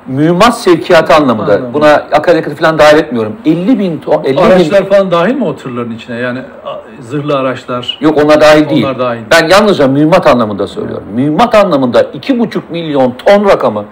mühimmat 0.08 0.58
sevkiyatı 0.58 1.14
anlamında. 1.14 1.54
Anladım. 1.54 1.74
Buna 1.74 1.92
akaryakıtı 1.94 2.56
falan 2.56 2.80
dahil 2.80 2.98
etmiyorum. 2.98 3.36
50 3.46 3.80
bin 3.80 3.98
ton, 3.98 4.24
50 4.24 4.38
bin... 4.38 4.42
Araçlar 4.42 4.90
falan 4.90 5.12
dahil 5.12 5.36
mi 5.36 5.46
o 5.46 5.56
tırların 5.56 5.92
içine? 5.92 6.16
Yani 6.16 6.40
zırhlı 7.00 7.38
araçlar. 7.38 7.98
Yok 8.02 8.18
onlar 8.24 8.42
dahil 8.42 8.70
değil. 8.70 8.84
Onlar 8.84 9.00
dahil. 9.00 9.22
Ben 9.32 9.48
yalnızca 9.48 9.88
mühimmat 9.88 10.28
anlamında 10.28 10.68
söylüyorum. 10.68 11.08
Mühimmat 11.14 11.56
anlamında 11.56 12.02
2,5 12.02 12.62
milyon 12.70 13.14
ton 13.26 13.46
rakamı 13.46 13.86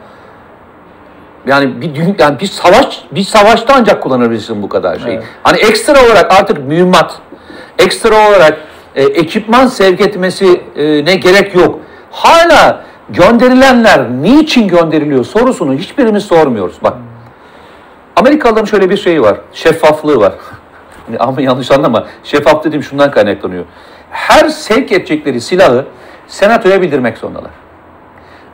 yani 1.47 1.81
bir 1.81 2.19
yani 2.19 2.39
bir 2.39 2.45
savaş 2.47 3.03
bir 3.11 3.23
savaşta 3.23 3.73
ancak 3.77 4.03
kullanabilirsin 4.03 4.63
bu 4.63 4.69
kadar 4.69 4.99
şeyi. 4.99 5.15
Evet. 5.15 5.23
Hani 5.43 5.57
ekstra 5.57 6.05
olarak 6.05 6.31
artık 6.31 6.57
mühimmat, 6.57 7.19
ekstra 7.79 8.29
olarak 8.29 8.57
e, 8.95 9.03
ekipman 9.03 9.67
sevk 9.67 10.01
etmesi 10.01 10.61
e, 10.75 11.05
ne 11.05 11.15
gerek 11.15 11.55
yok. 11.55 11.79
Hala 12.11 12.83
gönderilenler 13.09 14.11
niçin 14.11 14.67
gönderiliyor 14.67 15.25
sorusunu 15.25 15.73
hiçbirimiz 15.73 16.23
sormuyoruz. 16.23 16.75
Bak. 16.83 16.93
Amerikalıların 18.15 18.65
şöyle 18.65 18.89
bir 18.89 18.97
şeyi 18.97 19.21
var. 19.21 19.37
Şeffaflığı 19.53 20.19
var. 20.19 20.33
Hani 21.07 21.17
Ama 21.17 21.41
yanlış 21.41 21.71
anlama. 21.71 22.07
Şeffaf 22.23 22.63
dediğim 22.63 22.83
şundan 22.83 23.11
kaynaklanıyor. 23.11 23.65
Her 24.09 24.49
sevk 24.49 24.91
edecekleri 24.91 25.41
silahı 25.41 25.85
senatoya 26.27 26.81
bildirmek 26.81 27.17
zorundalar. 27.17 27.51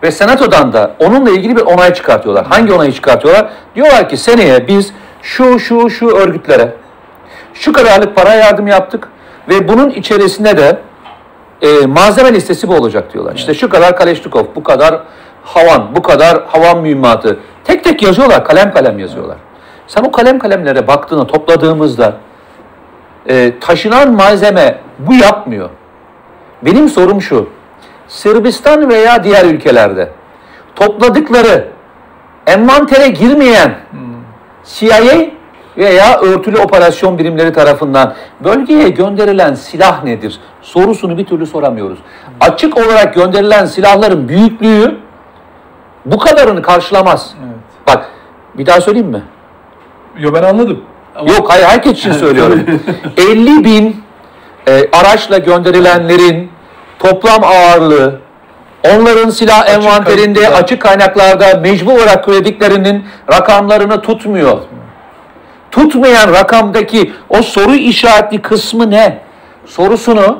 Ve 0.03 0.11
senatodan 0.11 0.73
da 0.73 0.91
onunla 0.99 1.29
ilgili 1.29 1.55
bir 1.55 1.61
onay 1.61 1.93
çıkartıyorlar. 1.93 2.45
Hangi 2.45 2.73
onayı 2.73 2.93
çıkartıyorlar? 2.93 3.49
Diyorlar 3.75 4.09
ki 4.09 4.17
seneye 4.17 4.67
biz 4.67 4.93
şu 5.21 5.59
şu 5.59 5.89
şu 5.89 6.07
örgütlere 6.07 6.73
şu 7.53 7.73
kadarlık 7.73 8.15
para 8.15 8.33
yardım 8.33 8.67
yaptık 8.67 9.09
ve 9.49 9.67
bunun 9.67 9.89
içerisinde 9.89 10.57
de 10.57 10.79
e, 11.61 11.85
malzeme 11.85 12.33
listesi 12.33 12.67
bu 12.67 12.75
olacak 12.75 13.13
diyorlar. 13.13 13.35
İşte 13.35 13.53
şu 13.53 13.69
kadar 13.69 13.97
Kaleşnikov, 13.97 14.45
bu 14.55 14.63
kadar 14.63 15.01
havan, 15.43 15.95
bu 15.95 16.01
kadar 16.01 16.43
havan 16.47 16.81
mühimmatı. 16.81 17.39
Tek 17.63 17.83
tek 17.83 18.03
yazıyorlar, 18.03 18.45
kalem 18.45 18.73
kalem 18.73 18.99
yazıyorlar. 18.99 19.37
Sen 19.87 20.03
o 20.03 20.11
kalem 20.11 20.39
kalemlere 20.39 20.87
baktığında, 20.87 21.27
topladığımızda 21.27 22.13
e, 23.29 23.59
taşınan 23.59 24.13
malzeme 24.13 24.79
bu 24.99 25.13
yapmıyor. 25.13 25.69
Benim 26.61 26.89
sorum 26.89 27.21
şu. 27.21 27.49
Sırbistan 28.07 28.89
veya 28.89 29.23
diğer 29.23 29.45
ülkelerde 29.45 30.09
topladıkları 30.75 31.67
envantere 32.47 33.07
girmeyen 33.07 33.75
CIA 34.65 35.15
veya 35.77 36.19
örtülü 36.19 36.57
operasyon 36.57 37.17
birimleri 37.17 37.53
tarafından 37.53 38.13
bölgeye 38.43 38.89
gönderilen 38.89 39.53
silah 39.53 40.03
nedir? 40.03 40.39
Sorusunu 40.61 41.17
bir 41.17 41.25
türlü 41.25 41.45
soramıyoruz. 41.45 41.99
Açık 42.39 42.77
olarak 42.77 43.13
gönderilen 43.13 43.65
silahların 43.65 44.29
büyüklüğü 44.29 44.97
bu 46.05 46.17
kadarını 46.17 46.61
karşılamaz. 46.61 47.33
Evet. 47.45 47.55
Bak 47.87 48.09
bir 48.57 48.65
daha 48.65 48.81
söyleyeyim 48.81 49.09
mi? 49.09 49.21
Yo 50.17 50.33
ben 50.33 50.43
anladım. 50.43 50.81
Ama 51.15 51.31
Yok 51.33 51.51
hayır 51.51 51.65
herkes 51.65 51.93
için 51.93 52.11
söylüyorum. 52.23 52.59
50 53.17 53.63
bin 53.63 54.03
e, 54.67 54.89
araçla 54.91 55.37
gönderilenlerin 55.37 56.51
toplam 56.99 57.43
ağırlığı 57.43 58.19
onların 58.95 59.29
silah 59.29 59.69
envanterinde 59.69 60.39
kayıtlı. 60.39 60.57
açık 60.57 60.81
kaynaklarda 60.81 61.59
mecbur 61.59 61.91
olarak 61.91 62.25
söylediklerinin 62.25 63.05
rakamlarını 63.33 64.01
tutmuyor. 64.01 64.57
Tutmayan 65.71 66.33
rakamdaki 66.33 67.13
o 67.29 67.41
soru 67.41 67.75
işaretli 67.75 68.41
kısmı 68.41 68.91
ne? 68.91 69.19
Sorusunu 69.65 70.39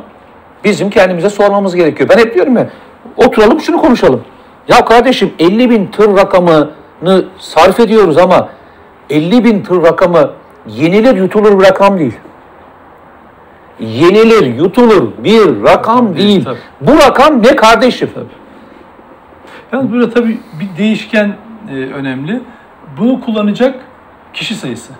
bizim 0.64 0.90
kendimize 0.90 1.30
sormamız 1.30 1.76
gerekiyor. 1.76 2.10
Ben 2.10 2.18
hep 2.18 2.36
diyorum 2.36 2.58
ya 2.58 2.70
oturalım 3.18 3.62
şunu 3.62 3.82
konuşalım. 3.82 4.24
Ya 4.68 4.86
kardeşim 4.86 5.34
50 5.40 5.70
bin 5.70 5.88
tır 5.88 6.18
rakamını 6.18 7.26
sarf 7.40 7.80
ediyoruz 7.80 8.18
ama 8.18 8.50
50 9.10 9.44
bin 9.44 9.64
tır 9.64 9.84
rakamı 9.84 10.32
yenilir 10.68 11.16
yutulur 11.16 11.60
bir 11.60 11.66
rakam 11.66 12.00
değil. 12.00 12.18
Yenilir 13.80 14.56
yutulur 14.56 15.12
bir 15.24 15.64
rakam 15.64 16.16
Değil, 16.16 16.28
değil. 16.28 16.44
tabii. 16.46 16.60
Bu 16.82 16.98
rakam 16.98 17.44
ne 17.44 17.56
kardeşim? 17.56 18.10
Yalnız 19.72 19.92
burada 19.92 20.10
tabii 20.10 20.40
bir 20.60 20.78
değişken 20.78 21.36
e, 21.72 21.74
önemli. 21.74 22.42
Bunu 22.98 23.22
kullanacak 23.22 23.76
kişi 24.34 24.56
sayısı. 24.56 24.94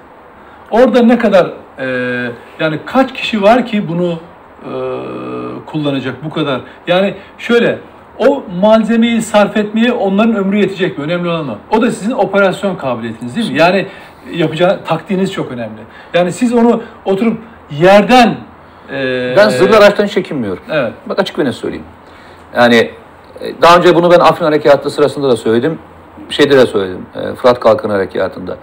Orada 0.72 1.02
ne 1.02 1.18
kadar 1.18 1.54
e, 1.80 1.88
yani 2.60 2.80
kaç 2.86 3.14
kişi 3.14 3.42
var 3.42 3.66
ki 3.66 3.88
bunu 3.88 4.20
e, 4.64 4.72
kullanacak 5.66 6.24
bu 6.26 6.30
kadar. 6.30 6.62
Yani 6.88 7.14
şöyle 7.38 7.80
o 8.18 8.44
malzemeyi 8.62 9.22
sarf 9.22 9.58
etmeye 9.58 9.92
onların 9.92 10.36
ömrü 10.36 10.58
yetecek 10.58 10.98
mi? 10.98 11.04
Önemli 11.04 11.30
olan 11.30 11.50
o. 11.50 11.58
O 11.78 11.82
da 11.82 11.92
sizin 11.92 12.12
operasyon 12.12 12.76
kabiliyetiniz 12.76 13.36
değil 13.36 13.52
mi? 13.52 13.60
Yani 13.60 13.88
yapacağı 14.34 14.84
taktiğiniz 14.84 15.34
çok 15.34 15.52
önemli. 15.52 15.82
Yani 16.14 16.32
siz 16.32 16.54
onu 16.54 16.82
oturup 17.06 17.38
yerden 17.80 18.36
e, 18.94 19.34
Ben 19.38 19.50
zırhlı 19.50 19.78
araçtan 19.78 20.06
hiç 20.06 20.14
çekinmiyorum. 20.14 20.64
Evet. 20.72 20.94
Bak 21.06 21.20
açık 21.20 21.40
ve 21.40 21.46
net 21.46 21.56
söyleyeyim. 21.56 21.86
Yani 22.56 22.92
e, 23.42 23.62
daha 23.62 23.78
önce 23.78 23.96
bunu 23.96 24.12
ben 24.12 24.20
Afrin 24.20 24.46
Harekatı 24.46 24.90
sırasında 24.90 25.30
da 25.30 25.36
söyledim. 25.38 25.80
Şeyde 26.30 26.58
de 26.58 26.66
söyledim. 26.66 27.06
e, 27.16 27.36
Fırat 27.36 27.60
Kalkın 27.60 27.90
Harekatı'nda. 27.90 28.58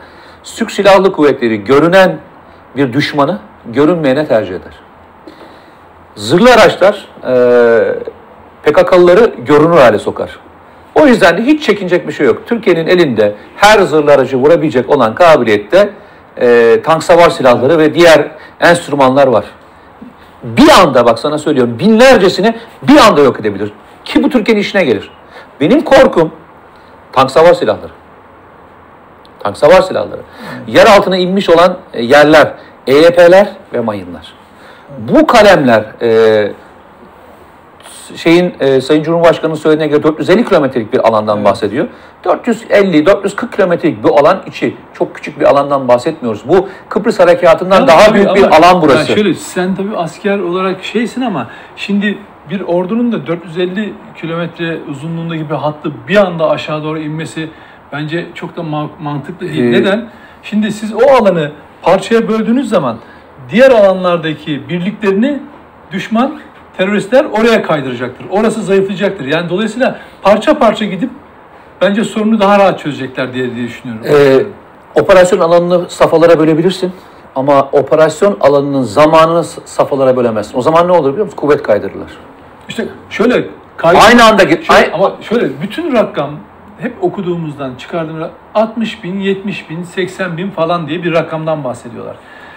Türk 0.56 0.70
Silahlı 0.70 1.12
Kuvvetleri 1.12 1.64
görünen 1.64 2.18
bir 2.76 2.92
düşmanı 2.92 3.38
görünmeyene 3.66 4.26
tercih 4.26 4.54
eder. 4.54 4.72
Zırhlı 6.16 6.52
araçlar 6.54 7.08
e, 7.26 7.32
PKK'lıları 8.62 9.32
görünür 9.46 9.76
hale 9.76 9.98
sokar. 9.98 10.38
O 10.94 11.06
yüzden 11.06 11.38
de 11.38 11.42
hiç 11.42 11.62
çekinecek 11.66 12.08
bir 12.08 12.12
şey 12.12 12.26
yok. 12.26 12.42
Türkiye'nin 12.46 12.87
elinde 12.87 13.34
her 13.56 13.78
zırhlı 13.80 14.12
aracı 14.12 14.37
vurabilecek 14.37 14.90
olan 14.90 15.14
kabiliyette 15.14 15.90
e, 16.40 16.80
tank 16.84 17.02
savar 17.02 17.30
silahları 17.30 17.78
ve 17.78 17.94
diğer 17.94 18.28
enstrümanlar 18.60 19.26
var 19.26 19.44
bir 20.44 20.68
anda 20.68 21.07
bak 21.07 21.18
sana 21.18 21.38
söylüyorum 21.38 21.78
binlercesini 21.78 22.57
bir 22.83 22.96
anda 22.96 23.20
yok 23.20 23.40
edebilir. 23.40 23.72
Ki 24.04 24.22
bu 24.22 24.30
Türkiye'nin 24.30 24.61
işine 24.61 24.85
gelir. 24.85 25.11
Benim 25.61 25.80
korkum 25.80 26.33
tank 27.12 27.30
savar 27.30 27.54
silahları. 27.54 27.92
Tank 29.40 29.57
savar 29.57 29.83
silahları. 29.83 30.20
Yer 30.66 30.87
altına 30.87 31.16
inmiş 31.16 31.50
olan 31.50 31.76
e, 31.92 32.02
yerler, 32.02 32.52
EYP'ler 32.87 33.48
ve 33.72 33.80
mayınlar. 33.80 34.35
Bu 34.98 35.26
kalemler 35.26 35.85
e, 36.02 36.52
şeyin 38.16 38.54
e, 38.60 38.80
Sayın 38.80 39.02
Cumhurbaşkanı'nın 39.02 39.56
söylediğine 39.58 39.90
göre 39.90 40.02
450 40.02 40.44
kilometrelik 40.44 40.92
bir 40.92 41.08
alandan 41.08 41.44
bahsediyor. 41.44 41.86
450-440 42.24 43.50
kilometrelik 43.56 44.02
bu 44.02 44.18
alan 44.18 44.42
içi 44.46 44.76
çok 44.92 45.14
küçük 45.14 45.40
bir 45.40 45.44
alandan 45.44 45.88
bahsetmiyoruz. 45.88 46.48
Bu 46.48 46.68
Kıbrıs 46.88 47.20
Harekatı'ndan 47.20 47.80
Ya 47.80 47.86
daha 47.86 48.00
tabii 48.06 48.14
büyük 48.14 48.34
bir 48.36 48.42
alan 48.42 48.82
burası. 48.82 49.10
Ya 49.10 49.16
şöyle 49.16 49.34
sen 49.34 49.74
tabii 49.74 49.96
asker 49.96 50.38
olarak 50.38 50.84
şeysin 50.84 51.20
ama 51.20 51.46
şimdi 51.76 52.18
bir 52.50 52.60
ordunun 52.60 53.12
da 53.12 53.26
450 53.26 53.92
kilometre 54.20 54.78
uzunluğundaki 54.90 55.50
bir 55.50 55.54
hattı 55.54 55.92
bir 56.08 56.16
anda 56.16 56.50
aşağı 56.50 56.84
doğru 56.84 56.98
inmesi 56.98 57.48
bence 57.92 58.26
çok 58.34 58.56
da 58.56 58.60
ma- 58.60 58.88
mantıklı 59.00 59.48
değil. 59.48 59.64
Ee, 59.64 59.72
Neden? 59.72 60.08
Şimdi 60.42 60.72
siz 60.72 60.94
o 60.94 61.10
alanı 61.20 61.50
parçaya 61.82 62.28
böldüğünüz 62.28 62.68
zaman 62.68 62.96
diğer 63.50 63.70
alanlardaki 63.70 64.68
birliklerini 64.68 65.40
düşman 65.92 66.40
teröristler 66.76 67.24
oraya 67.24 67.62
kaydıracaktır. 67.62 68.26
Orası 68.30 68.62
zayıflayacaktır. 68.62 69.24
Yani 69.24 69.48
dolayısıyla 69.48 69.98
parça 70.22 70.58
parça 70.58 70.84
gidip 70.84 71.10
bence 71.80 72.04
sorunu 72.04 72.40
daha 72.40 72.58
rahat 72.58 72.78
çözecekler 72.78 73.32
diye, 73.34 73.54
diye 73.54 73.68
düşünüyorum. 73.68 74.04
Ee, 74.08 75.00
operasyon 75.00 75.40
alanını 75.40 75.90
safhalara 75.90 76.38
bölebilirsin. 76.38 76.92
Ama 77.37 77.68
operasyon 77.72 78.37
alanının 78.40 78.82
zamanını 78.82 79.44
safhalara 79.44 80.16
bölemezsin. 80.16 80.58
O 80.58 80.62
zaman 80.62 80.88
ne 80.88 80.92
olur 80.92 81.10
biliyor 81.10 81.24
musun? 81.24 81.37
Kuvvet 81.37 81.62
kaydırırlar. 81.62 82.08
İşte 82.68 82.88
şöyle 83.10 83.44
kaydı- 83.76 83.98
Aynı 84.08 84.24
anda 84.24 84.42
git. 84.44 84.64
Şöyle, 84.64 84.92
ama 84.92 85.12
şöyle 85.20 85.62
bütün 85.62 85.92
rakam 85.92 86.30
hep 86.78 87.04
okuduğumuzdan 87.04 87.74
çıkardığım 87.74 88.20
ra- 88.20 88.30
60 88.54 89.04
bin, 89.04 89.20
70 89.20 89.70
bin, 89.70 89.82
80 89.82 90.37
bin 90.37 90.50
falan 90.50 90.88
diye 90.88 91.04
bir 91.04 91.12
rakamdan 91.12 91.64
bahsediyorlar. 91.64 92.16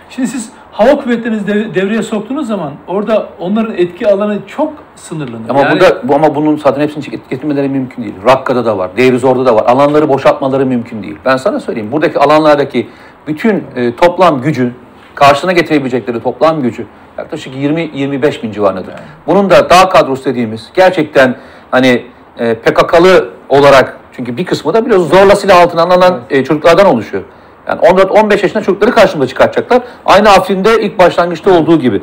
Şimdi 0.09 0.27
siz 0.27 0.49
hava 0.77 0.95
kuvvetlerinizi 0.99 1.47
dev- 1.47 1.73
devreye 1.75 2.01
soktuğunuz 2.03 2.47
zaman 2.47 2.71
orada 2.87 3.29
onların 3.39 3.73
etki 3.77 4.07
alanı 4.07 4.39
çok 4.47 4.73
sınırlanır. 4.95 5.49
Ama 5.49 5.59
Yani- 5.59 5.71
burada 5.73 6.01
bu 6.07 6.15
ama 6.15 6.35
bunun 6.35 6.57
zaten 6.57 6.81
hepsini 6.81 7.03
getirmeleri 7.29 7.69
mümkün 7.69 8.03
değil. 8.03 8.13
Rakka'da 8.27 8.65
da 8.65 8.77
var, 8.77 8.89
Deirizor'da 8.97 9.45
da 9.45 9.55
var. 9.55 9.63
Alanları 9.67 10.09
boşaltmaları 10.09 10.65
mümkün 10.65 11.03
değil. 11.03 11.15
Ben 11.25 11.37
sana 11.37 11.59
söyleyeyim. 11.59 11.91
Buradaki 11.91 12.19
alanlardaki 12.19 12.89
bütün 13.27 13.63
e, 13.75 13.95
toplam 13.95 14.41
gücü, 14.41 14.71
karşına 15.15 15.51
getirebilecekleri 15.51 16.23
toplam 16.23 16.61
gücü 16.61 16.85
yaklaşık 17.17 17.55
20-25 17.55 18.43
bin 18.43 18.51
civarındadır. 18.51 18.93
Bunun 19.27 19.49
da 19.49 19.69
dağ 19.69 19.89
kadrosu 19.89 20.25
dediğimiz 20.25 20.69
gerçekten 20.73 21.35
hani 21.71 22.05
e, 22.39 22.55
PKK'lı 22.55 23.29
olarak 23.49 23.97
çünkü 24.11 24.37
bir 24.37 24.45
kısmı 24.45 24.73
da 24.73 24.85
biliyoruz 24.85 25.09
zorla 25.09 25.35
silah 25.35 25.61
altına 25.61 25.81
alınan 25.81 26.19
e, 26.29 26.43
çocuklardan 26.43 26.85
oluşuyor. 26.85 27.23
Yani 27.67 27.81
14-15 27.81 28.41
yaşında 28.41 28.63
çocukları 28.63 28.91
karşımıza 28.91 29.27
çıkartacaklar. 29.27 29.81
Aynı 30.05 30.29
Afrin'de 30.29 30.81
ilk 30.81 30.99
başlangıçta 30.99 31.51
olduğu 31.51 31.79
gibi. 31.79 32.01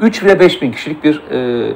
3 0.00 0.22
ile 0.22 0.40
5 0.40 0.62
bin 0.62 0.72
kişilik 0.72 1.04
bir 1.04 1.22
e, 1.30 1.72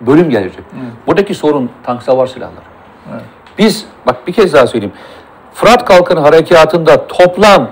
bölüm 0.00 0.30
gelecek. 0.30 0.64
Buradaki 1.06 1.34
sorun 1.34 1.70
tank 1.82 2.02
savar 2.02 2.26
silahları. 2.26 2.64
Evet. 3.12 3.22
Biz 3.58 3.86
bak 4.06 4.26
bir 4.26 4.32
kez 4.32 4.52
daha 4.52 4.66
söyleyeyim. 4.66 4.94
Fırat 5.54 5.84
Kalkın 5.84 6.16
Harekatı'nda 6.16 7.06
toplam 7.06 7.70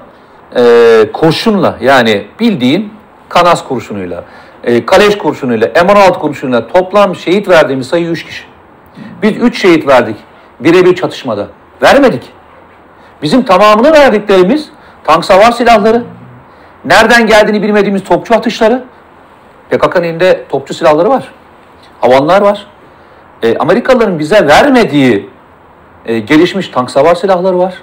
e, 0.56 1.06
kurşunla 1.12 1.76
yani 1.80 2.26
bildiğin 2.40 2.92
Kanas 3.28 3.64
kurşunuyla, 3.64 4.24
e, 4.64 4.86
Kaleş 4.86 5.18
kurşunuyla, 5.18 5.66
M16 5.66 6.12
kurşunuyla 6.12 6.66
toplam 6.66 7.16
şehit 7.16 7.48
verdiğimiz 7.48 7.86
sayı 7.86 8.08
3 8.08 8.24
kişi. 8.26 8.44
Biz 9.22 9.36
3 9.36 9.60
şehit 9.60 9.86
verdik 9.86 10.16
birebir 10.60 10.94
çatışmada. 10.94 11.48
Vermedik. 11.82 12.22
Bizim 13.22 13.42
tamamını 13.42 13.92
verdiklerimiz 13.92 14.70
tank 15.04 15.24
savar 15.24 15.52
silahları, 15.52 16.04
nereden 16.84 17.26
geldiğini 17.26 17.62
bilmediğimiz 17.62 18.04
topçu 18.04 18.34
atışları, 18.34 18.84
PKK'nın 19.70 20.04
elinde 20.04 20.44
topçu 20.48 20.74
silahları 20.74 21.10
var. 21.10 21.32
Havanlar 22.00 22.42
var. 22.42 22.66
E, 23.42 23.58
Amerikalıların 23.58 24.18
bize 24.18 24.46
vermediği 24.46 25.30
e, 26.06 26.18
gelişmiş 26.18 26.68
tank 26.68 26.90
savar 26.90 27.14
silahları 27.14 27.58
var 27.58 27.74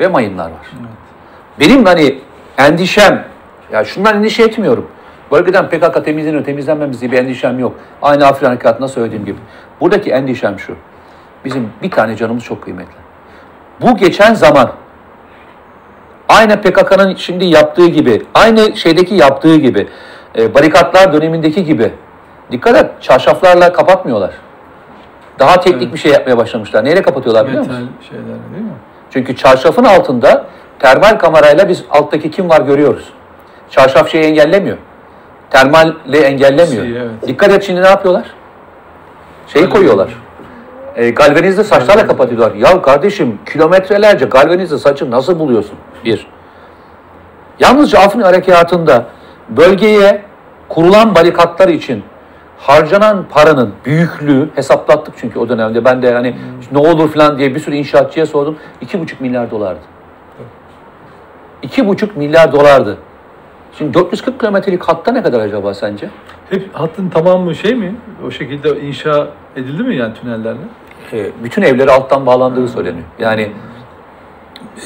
ve 0.00 0.08
mayınlar 0.08 0.44
var. 0.44 0.70
Benim 1.60 1.84
hani 1.84 2.18
endişem, 2.58 3.24
ya 3.72 3.84
şundan 3.84 4.16
endişe 4.16 4.42
etmiyorum. 4.42 4.88
Bölgeden 5.30 5.68
PKK 5.68 6.04
temizlenir, 6.04 6.44
temizlenmemiz 6.44 7.00
diye 7.00 7.12
bir 7.12 7.18
endişem 7.18 7.58
yok. 7.58 7.74
Aynı 8.02 8.26
Afrin 8.26 8.46
Harekatı'nda 8.46 8.88
söylediğim 8.88 9.24
gibi. 9.24 9.38
Buradaki 9.80 10.10
endişem 10.10 10.58
şu. 10.58 10.76
Bizim 11.44 11.72
bir 11.82 11.90
tane 11.90 12.16
canımız 12.16 12.44
çok 12.44 12.62
kıymetli. 12.62 13.01
Bu 13.80 13.96
geçen 13.96 14.34
zaman 14.34 14.70
aynı 16.28 16.60
PKK'nın 16.60 17.14
şimdi 17.14 17.44
yaptığı 17.44 17.86
gibi, 17.86 18.22
aynı 18.34 18.76
şeydeki 18.76 19.14
yaptığı 19.14 19.56
gibi, 19.56 19.88
e, 20.38 20.54
barikatlar 20.54 21.12
dönemindeki 21.12 21.64
gibi 21.64 21.92
dikkat 22.50 22.76
et 22.76 22.90
çarşaflarla 23.00 23.72
kapatmıyorlar. 23.72 24.30
Daha 25.38 25.60
teknik 25.60 25.82
Evet. 25.82 25.94
bir 25.94 25.98
şey 25.98 26.12
yapmaya 26.12 26.36
başlamışlar. 26.36 26.84
Neyle 26.84 27.02
kapatıyorlar 27.02 27.46
biliyor 27.46 27.66
musun? 27.66 27.74
Metal 27.74 28.08
şeyler 28.08 28.24
değil 28.54 28.64
mi? 28.64 28.72
Çünkü 29.10 29.36
çarşafın 29.36 29.84
altında 29.84 30.46
termal 30.78 31.18
kamerayla 31.18 31.68
biz 31.68 31.84
alttaki 31.90 32.30
kim 32.30 32.48
var 32.48 32.60
görüyoruz. 32.60 33.12
Çarşaf 33.70 34.10
şeyi 34.10 34.24
engellemiyor. 34.24 34.76
Termalle 35.50 36.18
engellemiyor. 36.18 36.84
Şeyi, 36.84 36.96
evet. 36.96 37.10
Dikkat 37.26 37.52
et 37.52 37.64
şimdi 37.64 37.82
ne 37.82 37.86
yapıyorlar? 37.86 38.24
Şeyi 39.46 39.68
koyuyorlar. 39.68 40.08
E, 40.96 41.10
galvanizli 41.10 41.64
saçlarla 41.64 42.06
kapatıyorlar. 42.06 42.54
Ya 42.54 42.82
kardeşim 42.82 43.38
kilometrelerce 43.52 44.24
galvanizli 44.24 44.78
saçı 44.78 45.10
nasıl 45.10 45.38
buluyorsun? 45.38 45.74
Bir. 46.04 46.26
Yalnızca 47.58 47.98
Afrin 47.98 48.20
Harekatı'nda 48.20 49.06
bölgeye 49.48 50.22
kurulan 50.68 51.14
barikatlar 51.14 51.68
için 51.68 52.02
harcanan 52.58 53.24
paranın 53.30 53.72
büyüklüğü 53.84 54.48
hesaplattık 54.54 55.14
çünkü 55.16 55.38
o 55.38 55.48
dönemde 55.48 55.84
ben 55.84 56.02
de 56.02 56.12
hani 56.12 56.36
ne 56.72 56.78
olur 56.78 57.12
falan 57.12 57.38
diye 57.38 57.54
bir 57.54 57.60
sürü 57.60 57.74
inşaatçıya 57.74 58.26
sordum. 58.26 58.56
2,5 58.82 59.12
milyar 59.20 59.50
dolardı. 59.50 59.80
2,5 61.62 62.08
milyar 62.16 62.52
dolardı. 62.52 62.98
Şimdi 63.78 63.94
440 63.94 64.40
kilometrelik 64.40 64.82
hatta 64.82 65.12
ne 65.12 65.22
kadar 65.22 65.40
acaba 65.40 65.74
sence? 65.74 66.10
Hep 66.50 66.68
hattın 66.72 67.08
tamamı 67.08 67.54
şey 67.54 67.74
mi? 67.74 67.94
O 68.26 68.30
şekilde 68.30 68.80
inşa 68.80 69.28
edildi 69.56 69.82
mi 69.82 69.96
yani 69.96 70.14
tünellerle? 70.14 70.60
E, 71.12 71.30
bütün 71.44 71.62
evleri 71.62 71.90
alttan 71.90 72.26
bağlandığı 72.26 72.68
söyleniyor. 72.68 73.04
Yani 73.18 73.48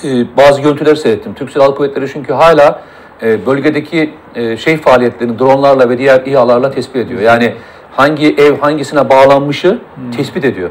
e, 0.05 0.37
bazı 0.37 0.63
görüntüleri 0.63 0.97
seyrettim. 0.97 1.35
Türk 1.35 1.51
Silahlı 1.51 1.75
Kuvvetleri 1.75 2.09
çünkü 2.13 2.33
hala 2.33 2.83
e, 3.23 3.47
bölgedeki 3.47 4.15
şey 4.59 4.77
faaliyetlerini 4.77 5.39
dronlarla 5.39 5.91
ve 5.91 5.99
diğer 5.99 6.27
İHA'larla 6.27 6.71
tespit 6.71 6.97
ediyor. 6.97 7.21
Yani 7.21 7.55
hangi 7.93 8.35
ev 8.35 8.59
hangisine 8.59 9.11
bağlanmışı 9.11 9.79
tespit 10.17 10.45
ediyor. 10.45 10.71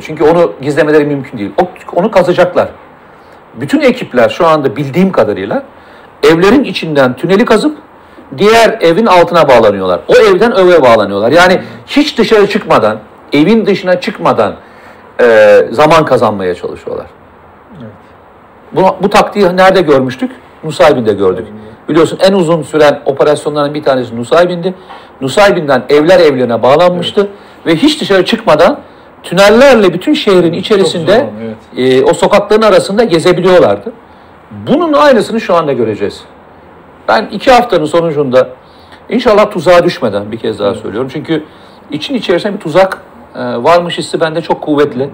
Çünkü 0.00 0.24
onu 0.24 0.52
gizlemeleri 0.62 1.04
mümkün 1.04 1.38
değil. 1.38 1.50
Onu 1.94 2.10
kazacaklar. 2.10 2.68
Bütün 3.54 3.80
ekipler 3.80 4.28
şu 4.28 4.46
anda 4.46 4.76
bildiğim 4.76 5.12
kadarıyla 5.12 5.62
evlerin 6.22 6.64
içinden 6.64 7.16
tüneli 7.16 7.44
kazıp 7.44 7.78
diğer 8.38 8.78
evin 8.80 9.06
altına 9.06 9.48
bağlanıyorlar. 9.48 10.00
O 10.08 10.14
evden 10.16 10.56
öve 10.56 10.82
bağlanıyorlar. 10.82 11.32
Yani 11.32 11.60
hiç 11.86 12.18
dışarı 12.18 12.48
çıkmadan, 12.48 12.98
evin 13.32 13.66
dışına 13.66 14.00
çıkmadan 14.00 14.54
e, 15.20 15.58
zaman 15.70 16.04
kazanmaya 16.04 16.54
çalışıyorlar. 16.54 17.06
Bu, 18.72 18.82
bu 19.02 19.10
taktiği 19.10 19.56
nerede 19.56 19.80
görmüştük? 19.80 20.30
Nusaybin'de 20.64 21.12
gördük. 21.12 21.46
Biliyorsun 21.88 22.18
en 22.22 22.32
uzun 22.32 22.62
süren 22.62 23.02
operasyonların 23.06 23.74
bir 23.74 23.82
tanesi 23.82 24.16
Nusaybin'di. 24.16 24.74
Nusaybin'den 25.20 25.84
evler 25.88 26.20
evlerine 26.20 26.62
bağlanmıştı 26.62 27.28
ve 27.66 27.76
hiç 27.76 28.00
dışarı 28.00 28.24
çıkmadan 28.24 28.80
tünellerle 29.22 29.92
bütün 29.92 30.14
şehrin 30.14 30.52
içerisinde 30.52 31.16
zor, 31.16 31.24
evet. 31.76 32.02
e, 32.02 32.04
o 32.04 32.14
sokakların 32.14 32.62
arasında 32.62 33.04
gezebiliyorlardı. 33.04 33.92
Bunun 34.66 34.92
aynısını 34.92 35.40
şu 35.40 35.54
anda 35.54 35.72
göreceğiz. 35.72 36.20
Ben 37.08 37.28
iki 37.32 37.50
haftanın 37.50 37.84
sonucunda 37.84 38.48
inşallah 39.08 39.50
tuzağa 39.50 39.84
düşmeden 39.84 40.32
bir 40.32 40.38
kez 40.38 40.58
daha 40.58 40.74
söylüyorum. 40.74 41.10
Çünkü 41.12 41.44
için 41.90 42.14
içerisinde 42.14 42.54
bir 42.54 42.60
tuzak 42.60 43.02
e, 43.38 43.42
varmış 43.42 43.98
hissi 43.98 44.20
bende 44.20 44.40
çok 44.40 44.60
kuvvetli. 44.60 45.10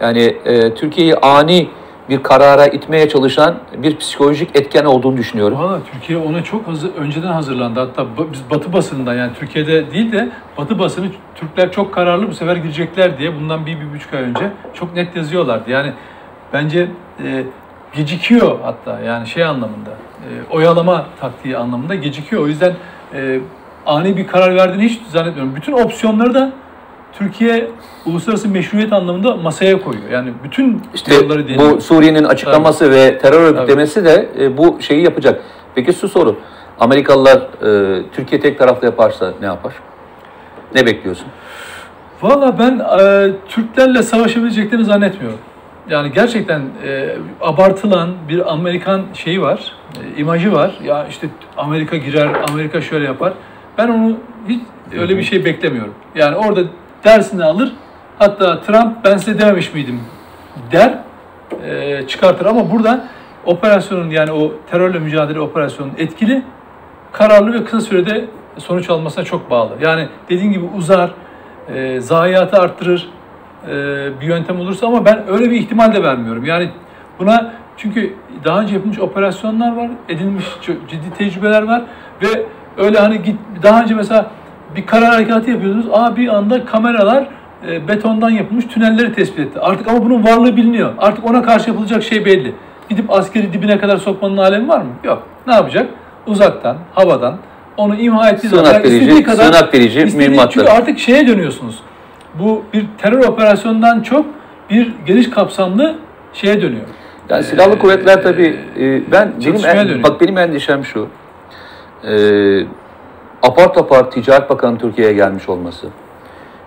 Yani 0.00 0.22
e, 0.44 0.74
Türkiye'yi 0.74 1.16
ani 1.16 1.68
bir 2.08 2.22
karara 2.22 2.66
itmeye 2.66 3.08
çalışan 3.08 3.54
bir 3.76 3.96
psikolojik 3.96 4.56
etken 4.56 4.84
olduğunu 4.84 5.16
düşünüyorum. 5.16 5.58
Valla 5.58 5.78
Türkiye 5.92 6.18
ona 6.18 6.44
çok 6.44 6.68
hazır, 6.68 6.94
önceden 6.94 7.32
hazırlandı. 7.32 7.80
Hatta 7.80 8.06
biz 8.32 8.40
Batı 8.50 8.72
basınında 8.72 9.14
yani 9.14 9.32
Türkiye'de 9.38 9.90
değil 9.90 10.12
de 10.12 10.28
Batı 10.58 10.78
basını 10.78 11.06
Türkler 11.34 11.72
çok 11.72 11.94
kararlı 11.94 12.28
bu 12.28 12.34
sefer 12.34 12.56
girecekler 12.56 13.18
diye 13.18 13.36
bundan 13.36 13.66
bir, 13.66 13.80
bir 13.80 13.94
buçuk 13.94 14.14
ay 14.14 14.22
önce 14.22 14.50
çok 14.74 14.94
net 14.94 15.16
yazıyorlardı. 15.16 15.70
Yani 15.70 15.92
bence 16.52 16.88
e, 17.24 17.44
gecikiyor 17.94 18.58
hatta 18.62 19.00
yani 19.00 19.26
şey 19.26 19.44
anlamında 19.44 19.90
e, 19.90 20.54
oyalama 20.54 21.06
taktiği 21.20 21.56
anlamında 21.56 21.94
gecikiyor. 21.94 22.42
O 22.42 22.46
yüzden 22.46 22.74
e, 23.14 23.40
ani 23.86 24.16
bir 24.16 24.26
karar 24.26 24.54
verdiğini 24.54 24.84
hiç 24.84 25.02
zannetmiyorum. 25.08 25.56
Bütün 25.56 25.72
opsiyonları 25.72 26.34
da 26.34 26.52
Türkiye 27.12 27.70
uluslararası 28.06 28.48
meşruiyet 28.48 28.92
anlamında 28.92 29.36
masaya 29.36 29.82
koyuyor. 29.82 30.10
Yani 30.10 30.32
bütün 30.44 30.82
İşte 30.94 31.14
yolları 31.14 31.48
deniyor. 31.48 31.70
bu 31.76 31.80
Suriye'nin 31.80 32.24
açıklaması 32.24 32.90
ve 32.90 33.18
terör 33.18 33.40
örgütlemesi 33.40 34.04
de 34.04 34.28
e, 34.40 34.56
bu 34.56 34.76
şeyi 34.80 35.04
yapacak. 35.04 35.42
Peki 35.74 35.92
şu 35.92 36.08
soru. 36.08 36.36
Amerikalılar 36.80 37.38
e, 37.38 38.02
Türkiye 38.12 38.40
tek 38.40 38.58
taraflı 38.58 38.86
yaparsa 38.86 39.32
ne 39.40 39.46
yapar? 39.46 39.72
Ne 40.74 40.86
bekliyorsun? 40.86 41.26
Valla 42.22 42.58
ben 42.58 42.78
e, 42.78 43.30
Türklerle 43.48 44.02
savaşabileceklerini 44.02 44.84
zannetmiyorum. 44.84 45.38
Yani 45.90 46.12
gerçekten 46.12 46.60
e, 46.86 47.16
abartılan 47.40 48.10
bir 48.28 48.52
Amerikan 48.52 49.02
şeyi 49.14 49.42
var, 49.42 49.72
e, 50.16 50.20
imajı 50.20 50.52
var. 50.52 50.78
Ya 50.84 51.06
işte 51.10 51.26
Amerika 51.56 51.96
girer, 51.96 52.28
Amerika 52.50 52.80
şöyle 52.80 53.04
yapar. 53.04 53.32
Ben 53.78 53.88
onu 53.88 54.16
hiç 54.48 54.60
öyle 54.98 55.16
bir 55.18 55.22
şey 55.22 55.44
beklemiyorum. 55.44 55.94
Yani 56.14 56.36
orada 56.36 56.60
dersini 57.04 57.44
alır. 57.44 57.72
Hatta 58.18 58.60
Trump 58.60 59.04
ben 59.04 59.16
size 59.16 59.38
dememiş 59.38 59.74
miydim 59.74 60.00
der, 60.72 60.98
e, 61.64 62.06
çıkartır. 62.06 62.46
Ama 62.46 62.70
burada 62.70 63.04
operasyonun 63.44 64.10
yani 64.10 64.32
o 64.32 64.52
terörle 64.70 64.98
mücadele 64.98 65.40
operasyonun 65.40 65.92
etkili, 65.98 66.42
kararlı 67.12 67.52
ve 67.52 67.64
kısa 67.64 67.80
sürede 67.80 68.24
sonuç 68.58 68.90
almasına 68.90 69.24
çok 69.24 69.50
bağlı. 69.50 69.70
Yani 69.80 70.08
dediğin 70.28 70.52
gibi 70.52 70.64
uzar, 70.76 71.10
e, 71.74 72.00
zayiatı 72.00 72.60
arttırır 72.60 73.08
e, 73.68 73.70
bir 74.20 74.26
yöntem 74.26 74.60
olursa 74.60 74.86
ama 74.86 75.04
ben 75.04 75.24
öyle 75.28 75.50
bir 75.50 75.56
ihtimal 75.56 75.94
de 75.94 76.02
vermiyorum. 76.02 76.44
Yani 76.44 76.70
buna 77.18 77.52
çünkü 77.76 78.14
daha 78.44 78.60
önce 78.60 78.74
yapılmış 78.74 78.98
operasyonlar 78.98 79.76
var, 79.76 79.90
edinmiş 80.08 80.44
çok 80.62 80.88
ciddi 80.88 81.14
tecrübeler 81.18 81.62
var 81.62 81.82
ve 82.22 82.46
öyle 82.76 82.98
hani 82.98 83.22
git 83.22 83.36
daha 83.62 83.82
önce 83.82 83.94
mesela 83.94 84.30
bir 84.76 84.86
karar 84.86 85.10
harekatı 85.10 85.50
yapıyordunuz. 85.50 85.86
Aa 85.92 86.16
bir 86.16 86.28
anda 86.28 86.64
kameralar 86.64 87.26
e, 87.68 87.88
betondan 87.88 88.30
yapılmış 88.30 88.64
tünelleri 88.64 89.12
tespit 89.12 89.38
etti. 89.38 89.60
Artık 89.60 89.88
ama 89.88 90.04
bunun 90.04 90.24
varlığı 90.24 90.56
biliniyor. 90.56 90.92
Artık 90.98 91.24
ona 91.24 91.42
karşı 91.42 91.70
yapılacak 91.70 92.02
şey 92.02 92.24
belli. 92.24 92.54
Gidip 92.88 93.10
askeri 93.12 93.52
dibine 93.52 93.78
kadar 93.78 93.96
sokmanın 93.96 94.36
alemi 94.36 94.68
var 94.68 94.78
mı? 94.78 94.90
Yok. 95.04 95.22
Ne 95.46 95.54
yapacak? 95.54 95.86
Uzaktan, 96.26 96.76
havadan 96.94 97.36
onu 97.76 97.94
imha 97.96 98.30
ettiği 98.30 98.48
Sığınak 98.48 98.84
verici, 98.84 99.22
kadar 99.22 99.44
sığınak 99.44 99.74
verici 99.74 100.16
mühimmatları. 100.16 100.50
Çünkü 100.50 100.68
artık 100.68 100.98
şeye 100.98 101.26
dönüyorsunuz. 101.26 101.78
Bu 102.34 102.62
bir 102.72 102.86
terör 102.98 103.24
operasyonundan 103.24 104.00
çok 104.00 104.26
bir 104.70 104.92
geniş 105.06 105.30
kapsamlı 105.30 105.94
şeye 106.32 106.62
dönüyor. 106.62 106.86
Yani 107.28 107.44
silahlı 107.44 107.74
Ee, 107.74 107.78
kuvvetler 107.78 108.22
tabii 108.22 108.56
e, 108.78 109.12
ben 109.12 109.32
benim 109.40 109.64
en, 109.66 109.88
dönüyor. 109.88 110.02
bak 110.02 110.20
benim 110.20 110.38
endişem 110.38 110.84
şu. 110.84 111.08
E, 112.04 112.12
apar 113.42 113.74
topar 113.74 114.10
Ticaret 114.10 114.50
Bakanı 114.50 114.78
Türkiye'ye 114.78 115.12
gelmiş 115.12 115.48
olması. 115.48 115.86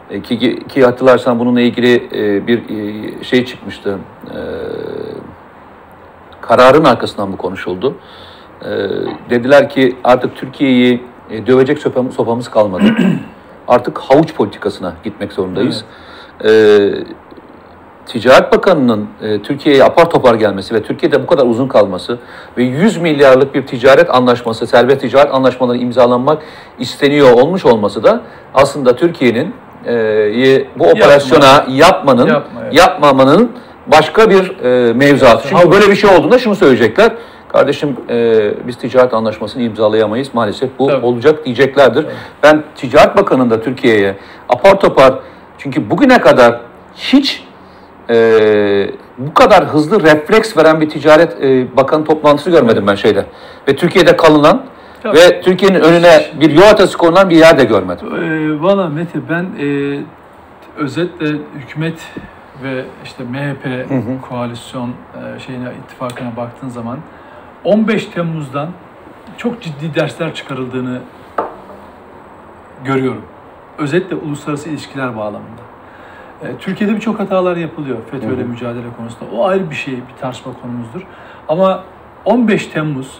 E, 0.09 0.21
ki, 0.21 0.67
ki 0.67 0.83
hatırlarsan 0.85 1.39
bununla 1.39 1.61
ilgili 1.61 1.95
e, 1.95 2.47
bir 2.47 2.59
e, 2.69 3.23
şey 3.23 3.45
çıkmıştı. 3.45 3.99
E, 4.25 4.39
kararın 6.41 6.83
arkasından 6.83 7.33
bu 7.33 7.37
konuşuldu. 7.37 7.95
E, 8.61 8.69
dediler 9.29 9.69
ki 9.69 9.95
artık 10.03 10.35
Türkiye'yi 10.35 11.03
e, 11.29 11.47
dövecek 11.47 11.79
sopamız, 11.79 12.15
sopamız 12.15 12.49
kalmadı. 12.49 12.83
artık 13.67 13.97
havuç 13.97 14.33
politikasına 14.33 14.93
gitmek 15.03 15.33
zorundayız. 15.33 15.85
E, 16.43 16.49
Ticaret 18.05 18.51
Bakanı'nın 18.51 19.07
e, 19.21 19.41
Türkiye'ye 19.41 19.83
apar 19.83 20.09
topar 20.09 20.35
gelmesi 20.35 20.75
ve 20.75 20.83
Türkiye'de 20.83 21.23
bu 21.23 21.27
kadar 21.27 21.45
uzun 21.45 21.67
kalması 21.67 22.19
ve 22.57 22.63
100 22.63 22.97
milyarlık 22.97 23.55
bir 23.55 23.67
ticaret 23.67 24.15
anlaşması, 24.15 24.67
serbest 24.67 25.01
ticaret 25.01 25.33
anlaşmaları 25.33 25.77
imzalanmak 25.77 26.41
isteniyor 26.79 27.31
olmuş 27.31 27.65
olması 27.65 28.03
da 28.03 28.21
aslında 28.53 28.95
Türkiye'nin 28.95 29.53
e, 29.85 30.65
bu 30.79 30.83
operasyona 30.83 31.65
yapmanın, 31.69 32.27
Yapma, 32.27 32.61
evet. 32.63 32.73
yapmamanın 32.73 33.51
başka 33.87 34.29
bir 34.29 34.63
e, 34.63 34.93
mevzuatı. 34.93 35.47
Çünkü 35.49 35.71
böyle 35.71 35.89
bir 35.89 35.95
şey 35.95 36.09
olduğunda 36.09 36.39
şunu 36.39 36.55
söyleyecekler. 36.55 37.11
Kardeşim 37.47 37.97
e, 38.09 38.67
biz 38.67 38.77
ticaret 38.77 39.13
anlaşmasını 39.13 39.63
imzalayamayız 39.63 40.33
maalesef 40.33 40.69
bu 40.79 40.87
Tabii. 40.87 41.05
olacak 41.05 41.45
diyeceklerdir. 41.45 42.05
Ben 42.43 42.63
Ticaret 42.75 43.17
Bakanı'nın 43.17 43.49
da 43.49 43.61
Türkiye'ye 43.61 44.15
apar 44.49 44.79
topar 44.79 45.13
çünkü 45.57 45.89
bugüne 45.89 46.21
kadar 46.21 46.59
hiç 46.95 47.43
e, 48.09 48.89
bu 49.17 49.33
kadar 49.33 49.65
hızlı 49.65 50.03
refleks 50.03 50.57
veren 50.57 50.81
bir 50.81 50.89
ticaret 50.89 51.43
e, 51.43 51.77
bakanı 51.77 52.05
toplantısı 52.05 52.49
görmedim 52.49 52.87
ben 52.87 52.95
şeyde. 52.95 53.25
Ve 53.67 53.75
Türkiye'de 53.75 54.17
kalınan 54.17 54.65
Tabii. 55.03 55.17
ve 55.17 55.41
Türkiye'nin 55.41 55.79
önüne 55.79 56.25
bir 56.39 56.49
yol 56.49 56.63
haritası 56.63 56.97
konulan 56.97 57.29
bir 57.29 57.35
yer 57.35 57.59
de 57.59 57.63
görmedim. 57.63 58.07
Ee, 58.15 58.61
Valla 58.61 58.87
Mete 58.89 59.19
ben 59.29 59.45
e, 59.59 59.99
özetle 60.77 61.27
hükümet 61.55 62.11
ve 62.63 62.85
işte 63.03 63.23
MHP 63.23 63.87
koalisyon 64.29 64.89
e, 64.89 65.39
şeyine 65.39 65.71
ittifakına 65.83 66.37
baktığın 66.37 66.69
zaman 66.69 66.97
15 67.63 68.05
Temmuz'dan 68.05 68.69
çok 69.37 69.61
ciddi 69.61 69.95
dersler 69.95 70.35
çıkarıldığını 70.35 70.99
görüyorum. 72.83 73.21
Özetle 73.77 74.15
uluslararası 74.15 74.69
ilişkiler 74.69 75.17
bağlamında. 75.17 75.64
E, 76.45 76.57
Türkiye'de 76.59 76.95
birçok 76.95 77.19
hatalar 77.19 77.57
yapılıyor 77.57 77.97
FETÖ'yle 78.11 78.43
mücadele 78.43 78.87
konusunda. 78.97 79.31
O 79.31 79.45
ayrı 79.45 79.69
bir 79.69 79.75
şey, 79.75 79.93
bir 79.93 80.21
tartışma 80.21 80.51
konumuzdur. 80.61 81.01
Ama 81.47 81.83
15 82.25 82.67
Temmuz 82.67 83.19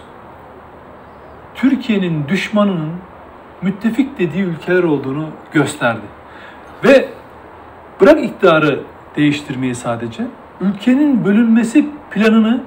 Türkiye'nin 1.54 2.28
düşmanının 2.28 2.92
müttefik 3.62 4.18
dediği 4.18 4.42
ülkeler 4.42 4.82
olduğunu 4.82 5.26
gösterdi. 5.52 6.06
Ve 6.84 7.08
bırak 8.00 8.24
iktidarı 8.24 8.80
değiştirmeyi 9.16 9.74
sadece, 9.74 10.22
ülkenin 10.60 11.24
bölünmesi 11.24 11.86
planını 12.10 12.60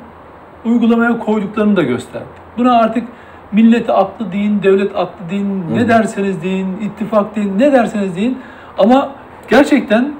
uygulamaya 0.65 1.19
koyduklarını 1.19 1.75
da 1.75 1.83
gösterdi. 1.83 2.25
Buna 2.57 2.79
artık 2.79 3.07
milleti 3.51 3.91
aklı 3.91 4.31
deyin, 4.31 4.63
devlet 4.63 4.95
aklı 4.95 5.29
deyin, 5.29 5.63
ne 5.73 5.87
derseniz 5.87 6.43
deyin, 6.43 6.77
ittifak 6.81 7.35
deyin, 7.35 7.59
ne 7.59 7.71
derseniz 7.71 8.15
deyin. 8.15 8.37
Ama 8.77 9.11
gerçekten 9.49 10.13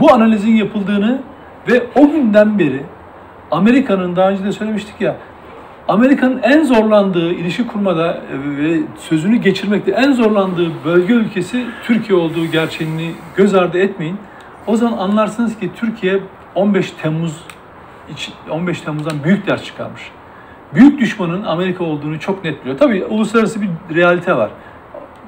bu 0.00 0.12
analizin 0.12 0.56
yapıldığını 0.56 1.22
ve 1.68 1.82
o 1.94 2.10
günden 2.10 2.58
beri 2.58 2.82
Amerika'nın 3.50 4.16
daha 4.16 4.30
önce 4.30 4.44
de 4.44 4.52
söylemiştik 4.52 5.00
ya 5.00 5.16
Amerika'nın 5.88 6.42
en 6.42 6.64
zorlandığı 6.64 7.32
ilişki 7.32 7.66
kurmada 7.66 8.12
e, 8.14 8.56
ve 8.58 8.80
sözünü 8.98 9.36
geçirmekte 9.36 9.90
en 9.90 10.12
zorlandığı 10.12 10.70
bölge 10.84 11.14
ülkesi 11.14 11.64
Türkiye 11.84 12.18
olduğu 12.18 12.46
gerçeğini 12.46 13.12
göz 13.36 13.54
ardı 13.54 13.78
etmeyin. 13.78 14.16
O 14.66 14.76
zaman 14.76 14.98
anlarsınız 14.98 15.58
ki 15.58 15.70
Türkiye 15.76 16.20
15 16.54 16.90
Temmuz 16.90 17.42
15 18.50 18.80
Temmuz'dan 18.80 19.24
büyük 19.24 19.46
ders 19.46 19.64
çıkarmış. 19.64 20.02
Büyük 20.74 21.00
düşmanın 21.00 21.42
Amerika 21.42 21.84
olduğunu 21.84 22.20
çok 22.20 22.44
net 22.44 22.60
biliyor. 22.60 22.78
Tabii 22.78 23.04
uluslararası 23.04 23.62
bir 23.62 23.68
realite 23.94 24.36
var 24.36 24.50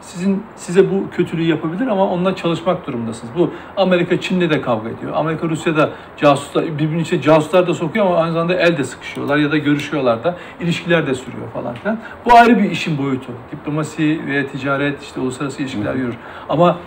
sizin 0.01 0.43
size 0.57 0.91
bu 0.91 1.11
kötülüğü 1.11 1.43
yapabilir 1.43 1.87
ama 1.87 2.07
onunla 2.11 2.37
çalışmak 2.37 2.87
durumundasınız. 2.87 3.33
Bu 3.39 3.51
Amerika 3.77 4.21
Çin'le 4.21 4.51
de 4.51 4.61
kavga 4.61 4.89
ediyor. 4.89 5.13
Amerika 5.15 5.49
Rusya'da 5.49 5.91
casuslar 6.17 6.65
birbirinin 6.65 7.03
içine 7.03 7.23
casuslar 7.23 7.67
da 7.67 7.75
sokuyor 7.75 8.07
ama 8.07 8.17
aynı 8.17 8.33
zamanda 8.33 8.55
el 8.55 8.79
de 8.79 8.85
sıkışıyorlar 8.85 9.37
ya 9.37 9.53
da 9.53 9.59
görüşüyorlar 9.59 10.25
da 10.25 10.37
ilişkiler 10.61 11.07
de 11.07 11.15
sürüyor 11.15 11.49
falan 11.55 11.75
filan. 11.75 11.99
Bu 12.25 12.37
ayrı 12.37 12.59
bir 12.59 12.71
işin 12.71 12.99
boyutu. 12.99 13.33
Diplomasi 13.53 14.21
ve 14.27 14.47
ticaret 14.47 15.03
işte 15.03 15.21
uluslararası 15.21 15.63
ilişkiler 15.63 15.95
yürür. 15.95 16.15
Ama 16.49 16.79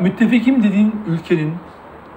müttefikim 0.00 0.62
dediğin 0.62 0.94
ülkenin 1.06 1.54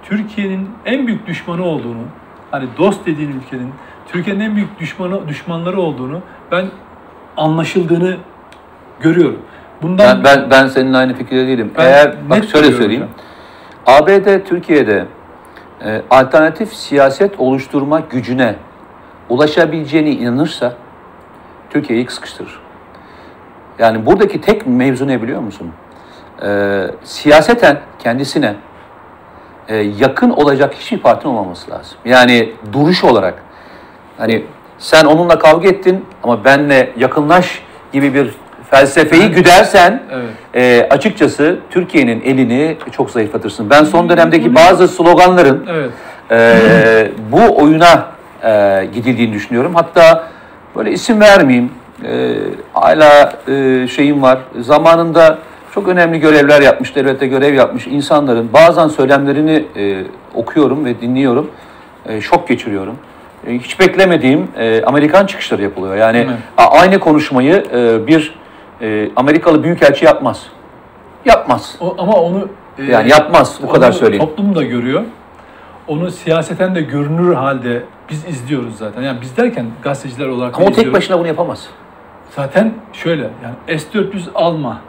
Türkiye'nin 0.02 0.68
en 0.84 1.06
büyük 1.06 1.26
düşmanı 1.26 1.64
olduğunu, 1.64 2.02
hani 2.50 2.66
dost 2.78 3.06
dediğin 3.06 3.40
ülkenin 3.40 3.70
Türkiye'nin 4.08 4.40
en 4.40 4.56
büyük 4.56 4.80
düşmanı 4.80 5.28
düşmanları 5.28 5.80
olduğunu 5.80 6.20
ben 6.50 6.66
anlaşıldığını 7.36 8.16
görüyorum. 9.00 9.38
Bundan 9.82 10.24
ben, 10.24 10.42
ben, 10.42 10.50
ben 10.50 10.66
senin 10.66 10.92
aynı 10.92 11.14
fikirde 11.14 11.46
değilim. 11.46 11.72
Eğer 11.76 12.30
bak 12.30 12.44
şöyle 12.44 12.72
söyleyeyim. 12.72 13.08
Hocam. 13.86 14.02
ABD 14.02 14.48
Türkiye'de 14.48 15.06
e, 15.84 16.02
alternatif 16.10 16.74
siyaset 16.74 17.40
oluşturma 17.40 18.00
gücüne 18.00 18.54
ulaşabileceğine 19.28 20.10
inanırsa 20.10 20.72
Türkiye'yi 21.70 22.08
sıkıştırır. 22.08 22.60
Yani 23.78 24.06
buradaki 24.06 24.40
tek 24.40 24.66
mevzu 24.66 25.08
ne 25.08 25.22
biliyor 25.22 25.40
musun? 25.40 25.72
E, 26.42 26.82
siyaseten 27.04 27.80
kendisine 27.98 28.54
e, 29.68 29.76
yakın 29.76 30.30
olacak 30.30 30.74
hiçbir 30.74 30.98
partinin 30.98 31.32
olmaması 31.32 31.70
lazım. 31.70 31.98
Yani 32.04 32.52
duruş 32.72 33.04
olarak 33.04 33.34
hani 34.18 34.44
sen 34.78 35.04
onunla 35.04 35.38
kavga 35.38 35.68
ettin 35.68 36.04
ama 36.22 36.44
benle 36.44 36.92
yakınlaş 36.96 37.62
gibi 37.92 38.14
bir 38.14 38.34
felsefeyi 38.72 39.30
güdersen 39.30 40.02
evet. 40.12 40.30
e, 40.54 40.88
açıkçası 40.90 41.56
Türkiye'nin 41.70 42.22
elini 42.22 42.76
çok 42.92 43.10
zayıflatırsın. 43.10 43.70
Ben 43.70 43.84
son 43.84 44.08
dönemdeki 44.08 44.54
bazı 44.54 44.88
sloganların 44.88 45.66
evet. 45.70 45.90
e, 46.30 47.10
bu 47.32 47.62
oyuna 47.62 48.06
e, 48.44 48.84
gidildiğini 48.94 49.32
düşünüyorum. 49.32 49.74
Hatta 49.74 50.28
böyle 50.76 50.92
isim 50.92 51.20
vermeyeyim. 51.20 51.70
E, 52.04 52.34
hala 52.72 53.32
e, 53.48 53.86
şeyim 53.88 54.22
var. 54.22 54.38
Zamanında 54.60 55.38
çok 55.74 55.88
önemli 55.88 56.20
görevler 56.20 56.62
yapmış, 56.62 56.96
devlette 56.96 57.26
görev 57.26 57.54
yapmış 57.54 57.86
insanların 57.86 58.52
bazen 58.52 58.88
söylemlerini 58.88 59.64
e, 59.76 60.04
okuyorum 60.34 60.84
ve 60.84 61.00
dinliyorum. 61.00 61.50
E, 62.08 62.20
şok 62.20 62.48
geçiriyorum. 62.48 62.96
E, 63.46 63.54
hiç 63.58 63.80
beklemediğim 63.80 64.48
e, 64.58 64.82
Amerikan 64.84 65.26
çıkışları 65.26 65.62
yapılıyor. 65.62 65.96
Yani 65.96 66.26
aynı 66.56 66.98
konuşmayı 66.98 67.64
e, 67.74 68.06
bir 68.06 68.41
e, 68.82 69.10
Amerikalı 69.16 69.62
büyükelçi 69.62 70.04
yapmaz. 70.04 70.46
Yapmaz. 71.24 71.76
O, 71.80 71.94
ama 71.98 72.12
onu 72.12 72.48
e, 72.78 72.84
yani 72.84 73.10
yapmaz. 73.10 73.60
Bu 73.62 73.68
kadar 73.68 73.92
söyleyeyim. 73.92 74.24
Toplum 74.24 74.54
da 74.54 74.62
görüyor. 74.62 75.02
Onu 75.88 76.10
siyaseten 76.10 76.74
de 76.74 76.82
görünür 76.82 77.34
halde 77.34 77.82
biz 78.10 78.24
izliyoruz 78.24 78.76
zaten. 78.76 79.02
Yani 79.02 79.20
biz 79.20 79.36
derken 79.36 79.66
gazeteciler 79.82 80.28
olarak 80.28 80.58
Ama 80.58 80.66
o 80.66 80.72
tek 80.72 80.92
başına 80.92 81.18
bunu 81.18 81.26
yapamaz. 81.26 81.68
Zaten 82.30 82.74
şöyle 82.92 83.22
yani 83.22 83.78
S-400 83.78 84.32
alma 84.34 84.80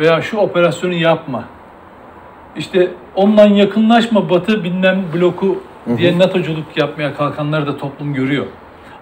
veya 0.00 0.22
şu 0.22 0.36
operasyonu 0.36 0.94
yapma. 0.94 1.44
İşte 2.56 2.90
ondan 3.14 3.46
yakınlaşma 3.46 4.30
Batı 4.30 4.64
bilmem 4.64 5.04
bloku 5.14 5.62
diye 5.98 6.18
NATO'culuk 6.18 6.76
yapmaya 6.76 7.14
kalkanları 7.14 7.66
da 7.66 7.76
toplum 7.76 8.14
görüyor. 8.14 8.46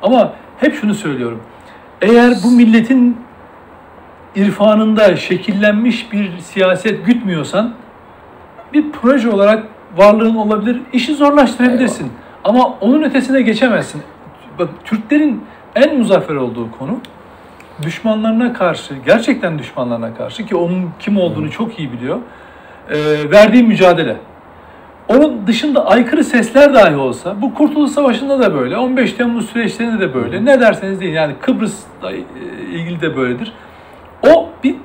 Ama 0.02 0.32
hep 0.60 0.74
şunu 0.74 0.94
söylüyorum. 0.94 1.40
Eğer 2.02 2.34
bu 2.44 2.50
milletin 2.50 3.16
irfanında 4.34 5.16
şekillenmiş 5.16 6.12
bir 6.12 6.38
siyaset 6.38 7.06
gütmüyorsan 7.06 7.74
bir 8.72 8.92
proje 8.92 9.30
olarak 9.30 9.64
varlığın 9.96 10.34
olabilir, 10.34 10.80
işi 10.92 11.14
zorlaştırabilirsin. 11.14 12.04
Eyvallah. 12.04 12.28
Ama 12.44 12.74
onun 12.80 13.02
ötesine 13.02 13.42
geçemezsin. 13.42 14.02
Bak 14.58 14.68
Türklerin 14.84 15.44
en 15.74 15.98
muzaffer 15.98 16.34
olduğu 16.34 16.70
konu 16.78 16.98
düşmanlarına 17.82 18.52
karşı, 18.52 18.94
gerçekten 19.06 19.58
düşmanlarına 19.58 20.14
karşı 20.14 20.46
ki 20.46 20.56
onun 20.56 20.90
kim 20.98 21.16
olduğunu 21.16 21.50
çok 21.50 21.78
iyi 21.78 21.92
biliyor, 21.92 22.18
e, 22.90 23.30
verdiği 23.30 23.62
mücadele. 23.62 24.16
Onun 25.08 25.46
dışında 25.46 25.86
aykırı 25.86 26.24
sesler 26.24 26.74
dahi 26.74 26.96
olsa, 26.96 27.42
bu 27.42 27.54
Kurtuluş 27.54 27.90
Savaşı'nda 27.90 28.40
da 28.40 28.54
böyle, 28.54 28.76
15 28.76 29.12
Temmuz 29.12 29.50
süreçlerinde 29.50 30.00
de 30.00 30.14
böyle, 30.14 30.44
ne 30.44 30.60
derseniz 30.60 31.00
deyin 31.00 31.12
yani 31.12 31.34
Kıbrıs'la 31.40 32.12
ilgili 32.72 33.00
de 33.00 33.16
böyledir. 33.16 33.52
O 34.26 34.48
bir 34.64 34.76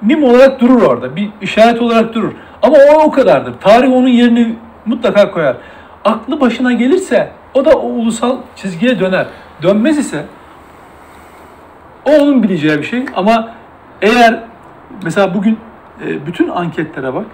mim 0.00 0.24
olarak 0.24 0.60
durur 0.60 0.82
orada. 0.82 1.16
Bir 1.16 1.30
işaret 1.40 1.82
olarak 1.82 2.14
durur. 2.14 2.32
Ama 2.62 2.76
o 2.76 3.02
o 3.02 3.10
kadardır. 3.10 3.54
Tarih 3.60 3.92
onun 3.92 4.08
yerini 4.08 4.54
mutlaka 4.86 5.30
koyar. 5.30 5.56
Aklı 6.04 6.40
başına 6.40 6.72
gelirse 6.72 7.32
o 7.54 7.64
da 7.64 7.70
o 7.70 7.86
ulusal 7.86 8.36
çizgiye 8.56 9.00
döner. 9.00 9.26
Dönmez 9.62 9.98
ise 9.98 10.24
o 12.04 12.10
onun 12.10 12.42
bileceği 12.42 12.78
bir 12.78 12.82
şey. 12.82 13.04
Ama 13.16 13.48
eğer 14.02 14.40
mesela 15.02 15.34
bugün 15.34 15.58
e, 16.06 16.26
bütün 16.26 16.48
anketlere 16.48 17.14
bak. 17.14 17.26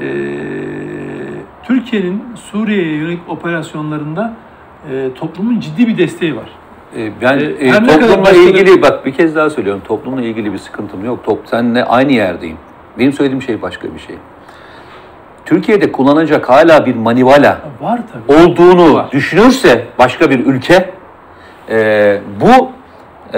E, 0.00 0.06
Türkiye'nin 1.62 2.24
Suriye'ye 2.34 2.96
yönelik 2.96 3.28
operasyonlarında 3.28 4.32
e, 4.90 5.14
toplumun 5.14 5.60
ciddi 5.60 5.88
bir 5.88 5.98
desteği 5.98 6.36
var. 6.36 6.48
Ee, 6.96 7.12
ben 7.22 7.38
e, 7.38 7.42
e 7.42 7.72
toplumla 7.72 8.30
ilgili 8.30 8.82
bak 8.82 9.06
bir 9.06 9.14
kez 9.14 9.36
daha 9.36 9.50
söylüyorum. 9.50 9.82
Toplumla 9.88 10.22
ilgili 10.22 10.52
bir 10.52 10.58
sıkıntım 10.58 11.04
yok. 11.04 11.24
Top 11.24 11.38
seninle 11.50 11.84
aynı 11.84 12.12
yerdeyim. 12.12 12.56
Benim 12.98 13.12
söylediğim 13.12 13.42
şey 13.42 13.62
başka 13.62 13.94
bir 13.94 14.00
şey. 14.00 14.16
Türkiye'de 15.44 15.92
kullanacak 15.92 16.48
hala 16.48 16.86
bir 16.86 16.94
manivala 16.94 17.58
var 17.80 18.00
tabii. 18.12 18.38
olduğunu 18.38 18.94
var. 18.94 19.10
düşünürse 19.12 19.86
başka 19.98 20.30
bir 20.30 20.46
ülke 20.46 20.90
e, 21.70 22.20
bu 22.40 22.70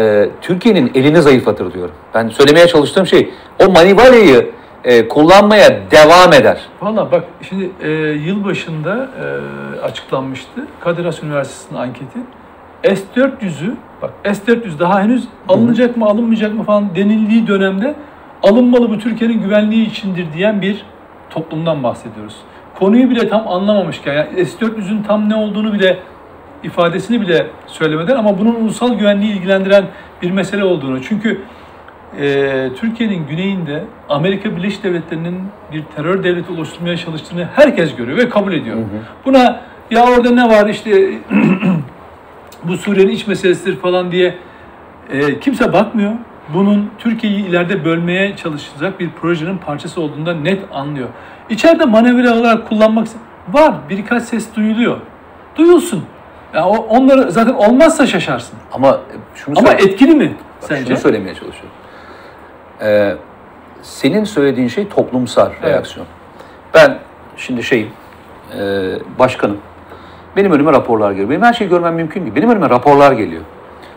e, 0.01 0.29
Türkiye'nin 0.43 0.91
elini 0.95 1.23
zayıflatır 1.23 1.73
diyorum. 1.73 1.95
Ben 2.15 2.29
söylemeye 2.29 2.67
çalıştığım 2.67 3.07
şey 3.07 3.31
o 3.67 3.73
manivalayı 3.73 4.51
e, 4.85 5.09
kullanmaya 5.09 5.91
devam 5.91 6.33
eder. 6.33 6.61
Valla 6.83 7.13
bak 7.13 7.25
şimdi 7.43 7.71
e, 7.83 7.91
yılbaşında 8.13 9.09
e, 9.21 9.81
açıklanmıştı 9.81 10.67
Kadir 10.81 11.05
Has 11.05 11.23
Üniversitesi'nin 11.23 11.79
anketi. 11.79 12.19
S-400'ü, 12.85 13.75
bak 14.03 14.11
S-400 14.25 14.79
daha 14.79 15.03
henüz 15.03 15.29
alınacak 15.49 15.97
mı 15.97 16.07
alınmayacak 16.07 16.55
mı 16.55 16.63
falan 16.63 16.95
denildiği 16.95 17.47
dönemde 17.47 17.95
alınmalı 18.43 18.91
bu 18.91 18.99
Türkiye'nin 18.99 19.43
güvenliği 19.43 19.87
içindir 19.87 20.27
diyen 20.33 20.63
bir 20.63 20.85
toplumdan 21.31 21.83
bahsediyoruz. 21.83 22.37
Konuyu 22.75 23.11
bile 23.11 23.29
tam 23.29 23.49
anlamamışken, 23.49 24.15
yani 24.15 24.47
S-400'ün 24.47 25.03
tam 25.03 25.29
ne 25.29 25.35
olduğunu 25.35 25.73
bile 25.73 25.99
ifadesini 26.63 27.21
bile 27.21 27.47
söylemeden 27.67 28.17
ama 28.17 28.39
bunun 28.39 28.55
ulusal 28.55 28.95
güvenliği 28.95 29.33
ilgilendiren 29.33 29.85
bir 30.23 30.31
mesele 30.31 30.65
olduğunu. 30.65 31.03
Çünkü 31.03 31.41
e, 32.21 32.69
Türkiye'nin 32.77 33.27
güneyinde 33.27 33.85
Amerika 34.09 34.57
Birleşik 34.57 34.85
Devletleri'nin 34.85 35.43
bir 35.73 35.83
terör 35.97 36.25
devleti 36.25 36.53
oluşturmaya 36.53 36.97
çalıştığını 36.97 37.49
herkes 37.55 37.97
görüyor 37.97 38.19
ve 38.19 38.29
kabul 38.29 38.53
ediyor. 38.53 38.77
Hı 38.77 38.81
hı. 38.81 38.85
Buna 39.25 39.61
ya 39.91 40.05
orada 40.05 40.31
ne 40.31 40.49
var 40.49 40.69
işte 40.69 40.91
bu 42.65 42.77
Suriye'nin 42.77 43.13
iç 43.13 43.27
meselesidir 43.27 43.77
falan 43.77 44.13
diye 44.13 44.35
e, 45.11 45.41
kimse 45.41 45.73
bakmıyor. 45.73 46.13
Bunun 46.55 46.91
Türkiye'yi 46.99 47.47
ileride 47.47 47.85
bölmeye 47.85 48.37
çalışacak 48.37 49.01
bir 49.01 49.11
projenin 49.11 49.59
parçası 49.59 50.01
olduğunda 50.01 50.35
net 50.35 50.63
anlıyor. 50.73 51.09
İçeride 51.51 51.85
manevra 51.85 52.35
olarak 52.35 52.69
kullanmak 52.69 53.09
var. 53.53 53.75
Birkaç 53.89 54.23
ses 54.23 54.55
duyuluyor. 54.57 54.97
Duyulsun. 55.57 56.05
Ya 56.55 56.61
yani 56.61 56.71
onları 56.71 57.33
zaten 57.33 57.55
olmazsa 57.55 58.07
şaşarsın. 58.07 58.59
Ama 58.73 59.01
şunu 59.35 59.59
Ama 59.59 59.73
etkili 59.73 60.15
mi 60.15 60.35
Bak, 60.63 60.69
sence? 60.69 60.87
Şunu 60.87 60.97
söylemeye 60.97 61.35
çalışıyorum. 61.35 61.71
Ee, 62.83 63.17
senin 63.83 64.25
söylediğin 64.25 64.69
şey 64.69 64.89
toplumsal 64.89 65.51
evet. 65.51 65.65
reaksiyon. 65.65 66.07
Ben 66.75 66.99
şimdi 67.37 67.63
şeyim, 67.63 67.89
e, 68.59 68.61
başkanım. 69.19 69.59
Benim 70.37 70.53
önüme 70.53 70.73
raporlar 70.73 71.11
geliyor. 71.11 71.31
Benim 71.31 71.43
her 71.43 71.53
şeyi 71.53 71.71
görmem 71.71 71.95
mümkün 71.95 72.23
değil. 72.23 72.35
Benim 72.35 72.51
önüme 72.51 72.71
raporlar 72.71 73.13
geliyor. 73.13 73.43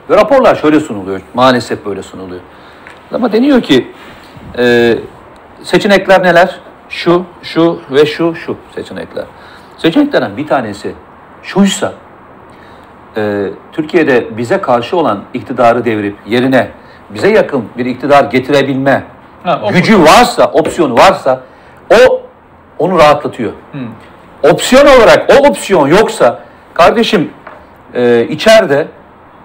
Ve 0.10 0.16
raporlar 0.16 0.56
şöyle 0.56 0.80
sunuluyor. 0.80 1.22
Maalesef 1.34 1.86
böyle 1.86 2.04
sunuluyor. 2.04 2.42
Ama 3.12 3.32
deniyor 3.32 3.62
ki 3.62 3.92
e, 4.58 4.96
seçenekler 5.64 6.24
neler? 6.24 6.60
Şu, 6.90 7.26
şu 7.44 7.80
ve 7.92 8.06
şu, 8.06 8.36
şu 8.36 8.58
seçenekler. 8.76 9.26
Seçeneklerden 9.78 10.38
bir 10.38 10.48
tanesi 10.48 10.96
şuysa 11.44 11.94
e, 13.18 13.50
Türkiye'de 13.72 14.38
bize 14.38 14.62
karşı 14.62 14.98
olan 14.98 15.24
iktidarı 15.34 15.86
devirip 15.86 16.16
yerine 16.28 16.68
bize 17.10 17.30
yakın 17.30 17.66
bir 17.78 17.86
iktidar 17.86 18.24
getirebilme 18.24 19.04
Ha, 19.44 19.62
gücü 19.74 20.02
varsa, 20.02 20.46
opsiyonu 20.46 20.96
varsa 20.96 21.42
o 21.94 22.22
onu 22.80 23.00
rahatlatıyor. 23.00 23.52
Opsiyon 24.44 24.86
olarak 24.86 25.34
o 25.34 25.48
opsiyon 25.48 25.88
yoksa 25.88 26.40
kardeşim 26.74 27.30
e, 27.94 28.28
içeride 28.30 28.88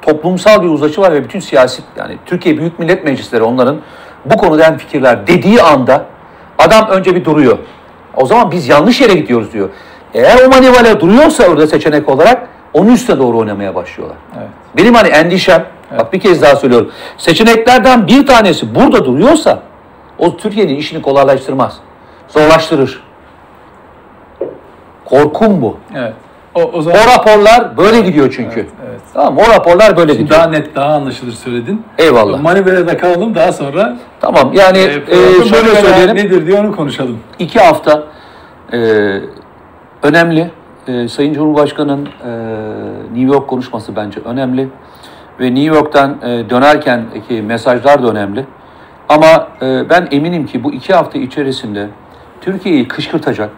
toplumsal 0.02 0.62
bir 0.62 0.68
uzlaşı 0.68 1.00
var 1.00 1.12
ve 1.12 1.24
bütün 1.24 1.40
siyasi 1.40 1.82
yani 1.96 2.18
Türkiye 2.26 2.58
Büyük 2.58 2.78
Millet 2.78 3.04
Meclisleri 3.04 3.42
onların 3.42 3.80
bu 4.24 4.36
konuda 4.36 4.76
fikirler 4.78 5.26
dediği 5.26 5.62
anda 5.62 6.06
adam 6.58 6.88
önce 6.88 7.14
bir 7.14 7.24
duruyor. 7.24 7.58
O 8.16 8.26
zaman 8.26 8.50
biz 8.50 8.68
yanlış 8.68 9.00
yere 9.00 9.14
gidiyoruz 9.14 9.52
diyor. 9.52 9.68
Eğer 10.14 10.44
o 10.46 10.48
manivale 10.48 11.00
duruyorsa 11.00 11.44
orada 11.48 11.66
seçenek 11.66 12.08
olarak 12.08 12.48
onun 12.74 12.92
üstüne 12.92 13.18
doğru 13.18 13.38
oynamaya 13.38 13.74
başlıyorlar. 13.74 14.16
Evet. 14.38 14.48
Benim 14.76 14.94
hani 14.94 15.08
endişem, 15.08 15.64
bak 15.98 16.12
bir 16.12 16.20
kez 16.20 16.42
daha 16.42 16.56
söylüyorum. 16.56 16.92
Seçeneklerden 17.18 18.06
bir 18.06 18.26
tanesi 18.26 18.74
burada 18.74 19.04
duruyorsa 19.04 19.62
o 20.18 20.36
Türkiye'nin 20.36 20.76
işini 20.76 21.02
kolaylaştırmaz. 21.02 21.78
Zorlaştırır. 22.28 23.03
Korkum 25.04 25.62
bu. 25.62 25.76
Evet. 25.96 26.12
O, 26.54 26.62
o 26.62 26.82
zaman 26.82 26.98
O 27.00 27.18
raporlar 27.18 27.76
böyle 27.76 28.00
gidiyor 28.00 28.32
çünkü. 28.36 28.60
Evet, 28.60 28.70
evet. 28.88 29.00
Tamam 29.14 29.38
o 29.38 29.54
raporlar 29.54 29.96
böyle 29.96 30.12
gidiyor. 30.12 30.30
daha 30.30 30.46
net, 30.46 30.74
daha 30.74 30.94
anlaşılır 30.94 31.32
söyledin. 31.32 31.82
Eyvallah. 31.98 32.40
Manivele 32.40 32.86
de 32.86 32.96
kalalım 32.96 33.34
daha 33.34 33.52
sonra 33.52 33.96
Tamam 34.20 34.52
yani 34.54 34.78
e, 34.78 34.82
e, 34.84 35.44
şöyle 35.44 35.74
söyleyelim. 35.74 36.16
nedir 36.16 36.46
diye 36.46 36.60
onu 36.60 36.76
konuşalım. 36.76 37.18
İki 37.38 37.60
hafta 37.60 38.02
e, 38.72 38.78
önemli. 40.02 40.50
E, 40.88 41.08
Sayın 41.08 41.34
Cumhurbaşkanı'nın 41.34 42.06
e, 42.06 42.30
New 43.14 43.34
York 43.34 43.48
konuşması 43.48 43.96
bence 43.96 44.20
önemli. 44.24 44.68
Ve 45.40 45.54
New 45.54 45.76
York'tan 45.76 46.16
e, 46.22 46.50
dönerkenki 46.50 47.42
mesajlar 47.42 48.02
da 48.02 48.08
önemli. 48.10 48.44
Ama 49.08 49.48
e, 49.62 49.90
ben 49.90 50.08
eminim 50.10 50.46
ki 50.46 50.64
bu 50.64 50.72
iki 50.72 50.94
hafta 50.94 51.18
içerisinde 51.18 51.88
Türkiye'yi 52.40 52.88
kışkırtacak 52.88 53.50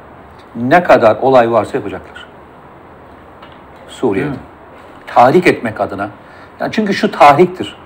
ne 0.63 0.83
kadar 0.83 1.17
olay 1.17 1.53
varsa 1.53 1.77
yapacaklar. 1.77 2.27
Suriye'de. 3.89 4.31
Mi? 4.31 4.37
Tahrik 5.07 5.47
etmek 5.47 5.81
adına. 5.81 6.09
Yani 6.61 6.73
çünkü 6.73 6.95
şu 6.95 7.11
tahriktir. 7.11 7.77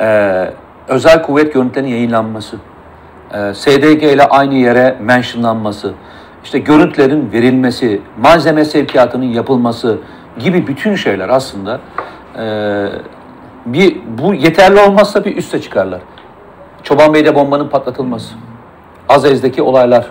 Ee, 0.00 0.50
özel 0.88 1.22
kuvvet 1.22 1.54
görüntülerinin 1.54 1.90
yayınlanması, 1.90 2.56
e, 3.34 3.54
SDG 3.54 4.02
ile 4.02 4.24
aynı 4.24 4.54
yere 4.54 4.96
mentionlanması, 5.00 5.92
işte 6.44 6.58
görüntülerin 6.58 7.32
verilmesi, 7.32 8.00
malzeme 8.20 8.64
sevkiyatının 8.64 9.24
yapılması 9.24 9.98
gibi 10.38 10.66
bütün 10.66 10.94
şeyler 10.94 11.28
aslında 11.28 11.80
e, 12.38 12.44
bir 13.66 14.00
bu 14.18 14.34
yeterli 14.34 14.80
olmazsa 14.80 15.24
bir 15.24 15.36
üste 15.36 15.60
çıkarlar. 15.60 16.00
Çoban 16.82 17.14
Bey'de 17.14 17.34
bombanın 17.34 17.68
patlatılması, 17.68 18.34
Azez'deki 19.08 19.62
olaylar, 19.62 20.06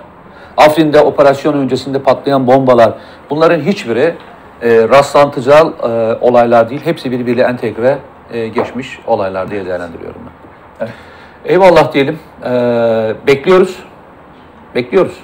Afrin'de 0.60 1.01
operasyon 1.01 1.53
öncesinde 1.53 1.99
patlayan 1.99 2.47
bombalar, 2.47 2.93
bunların 3.30 3.60
hiçbiri 3.60 4.16
e, 4.62 4.89
rastlantıcı 4.89 5.51
e, 5.51 5.88
olaylar 6.22 6.70
değil, 6.70 6.82
hepsi 6.84 7.12
birbiriyle 7.12 7.43
entegre 7.43 7.97
e, 8.34 8.47
geçmiş 8.47 8.99
olaylar 9.07 9.51
diye 9.51 9.66
değerlendiriyorum 9.66 10.22
ben. 10.26 10.49
Eyvallah 11.45 11.93
diyelim. 11.93 12.20
Ee, 12.45 13.14
bekliyoruz. 13.28 13.84
Bekliyoruz. 14.76 15.18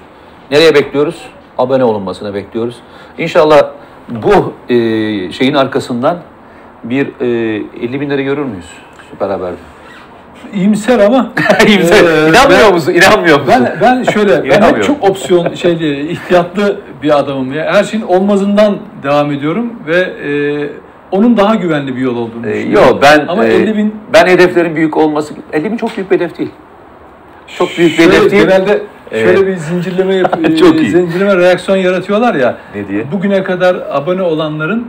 Nereye 0.52 0.76
bekliyoruz? 0.76 1.26
Abone 1.58 1.84
olunmasını 1.84 2.34
bekliyoruz. 2.34 2.80
İnşallah 3.18 3.72
bu 4.10 4.54
e, 4.70 4.76
şeyin 5.32 5.54
arkasından 5.54 6.18
bir 6.84 7.08
e, 7.08 7.86
50 7.86 8.02
bin 8.02 8.10
lira 8.10 8.22
görür 8.22 8.46
müyüz? 8.46 8.70
Süper 9.12 9.30
Haber'de. 9.30 9.75
İyimser 10.54 11.00
ama 11.00 11.32
İmza- 11.68 11.96
Ee, 11.96 12.30
İnanmıyor 12.30 12.60
ben- 12.66 12.74
musun? 12.74 12.94
İnanmıyor 12.94 13.40
musun? 13.40 13.54
Ben 13.60 13.78
ben 13.82 14.04
şöyle 14.04 14.50
ben 14.50 14.62
hep 14.62 14.84
çok 14.84 15.04
opsiyon 15.10 15.54
şeyli 15.54 16.12
ihtiyatlı 16.12 16.80
bir 17.04 17.20
adamım 17.20 17.54
ya. 17.54 17.74
Her 17.74 17.84
şeyin 17.84 18.04
olmazından 18.04 18.78
devam 19.04 19.32
ediyorum 19.32 19.74
ve 19.88 19.98
e, 19.98 20.32
onun 21.12 21.38
daha 21.38 21.56
güvenli 21.56 21.96
bir 21.96 22.02
yol 22.02 22.18
olduğunu 22.18 22.48
Ee, 22.48 22.54
düşünüyorum. 22.54 22.88
Yok 22.90 23.00
ben 23.02 23.26
ama 23.28 23.46
e, 23.46 23.54
50 23.54 23.78
bin 23.78 23.96
ben 24.14 24.26
hedeflerin 24.28 24.76
büyük 24.76 24.98
olması 24.98 25.34
50 25.54 25.72
bin 25.72 25.78
çok 25.78 25.98
büyük 25.98 26.12
bir 26.12 26.16
hedef 26.16 26.38
değil. 26.38 26.52
Çok 27.58 27.78
büyük 27.78 27.92
bir 27.92 28.04
şöyle, 28.04 28.18
hedef 28.18 28.32
değil. 28.32 28.44
Genelde 28.44 28.82
şöyle 29.12 29.30
Evet. 29.40 29.48
bir 29.48 29.56
zincirleme 29.56 30.16
yap- 30.16 30.40
Çok 30.60 30.76
e, 30.76 30.80
iyi. 30.82 30.90
zincirleme 30.90 31.38
reaksiyon 31.38 31.78
yaratıyorlar 31.78 32.36
ya. 32.36 32.58
Ne 32.76 32.88
diye? 32.88 33.12
Bugüne 33.12 33.44
kadar 33.44 33.76
abone 33.92 34.22
olanların 34.22 34.88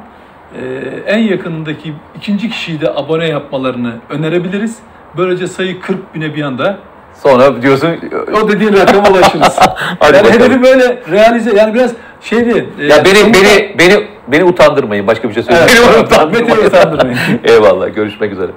e, 0.55 0.63
en 1.07 1.19
yakınındaki 1.19 1.93
ikinci 2.17 2.51
kişiyi 2.51 2.81
de 2.81 2.91
abone 2.91 3.27
yapmalarını 3.29 3.93
önerebiliriz. 4.11 4.77
Böylece 5.17 5.47
sayı 5.47 5.81
40 5.81 6.15
bine 6.15 6.35
bir 6.35 6.43
anda 6.43 6.79
Sonra 7.23 7.63
diyorsun 7.63 7.89
o 8.43 8.49
dediğin 8.49 8.73
rakama 8.73 9.11
ulaşırız. 9.11 9.59
Hadi 9.99 10.17
yani 10.17 10.31
hedefi 10.31 10.63
böyle 10.63 11.03
realize 11.11 11.57
yani 11.57 11.75
biraz 11.75 11.93
şeydi. 12.21 12.67
e, 12.81 12.85
ya 12.85 13.05
beni 13.05 13.15
sonuçta- 13.19 13.43
beni 13.43 13.79
beni 13.79 14.07
beni 14.29 14.45
utandırmayın. 14.45 15.07
Başka 15.07 15.29
bir 15.29 15.35
şey 15.35 15.43
söyleyeyim. 15.43 15.69
Evet, 15.77 15.95
beni 15.95 16.03
utandırmayın. 16.05 16.67
Utandırmayın. 16.67 17.19
Eyvallah. 17.45 17.95
Görüşmek 17.95 18.33
üzere. 18.33 18.51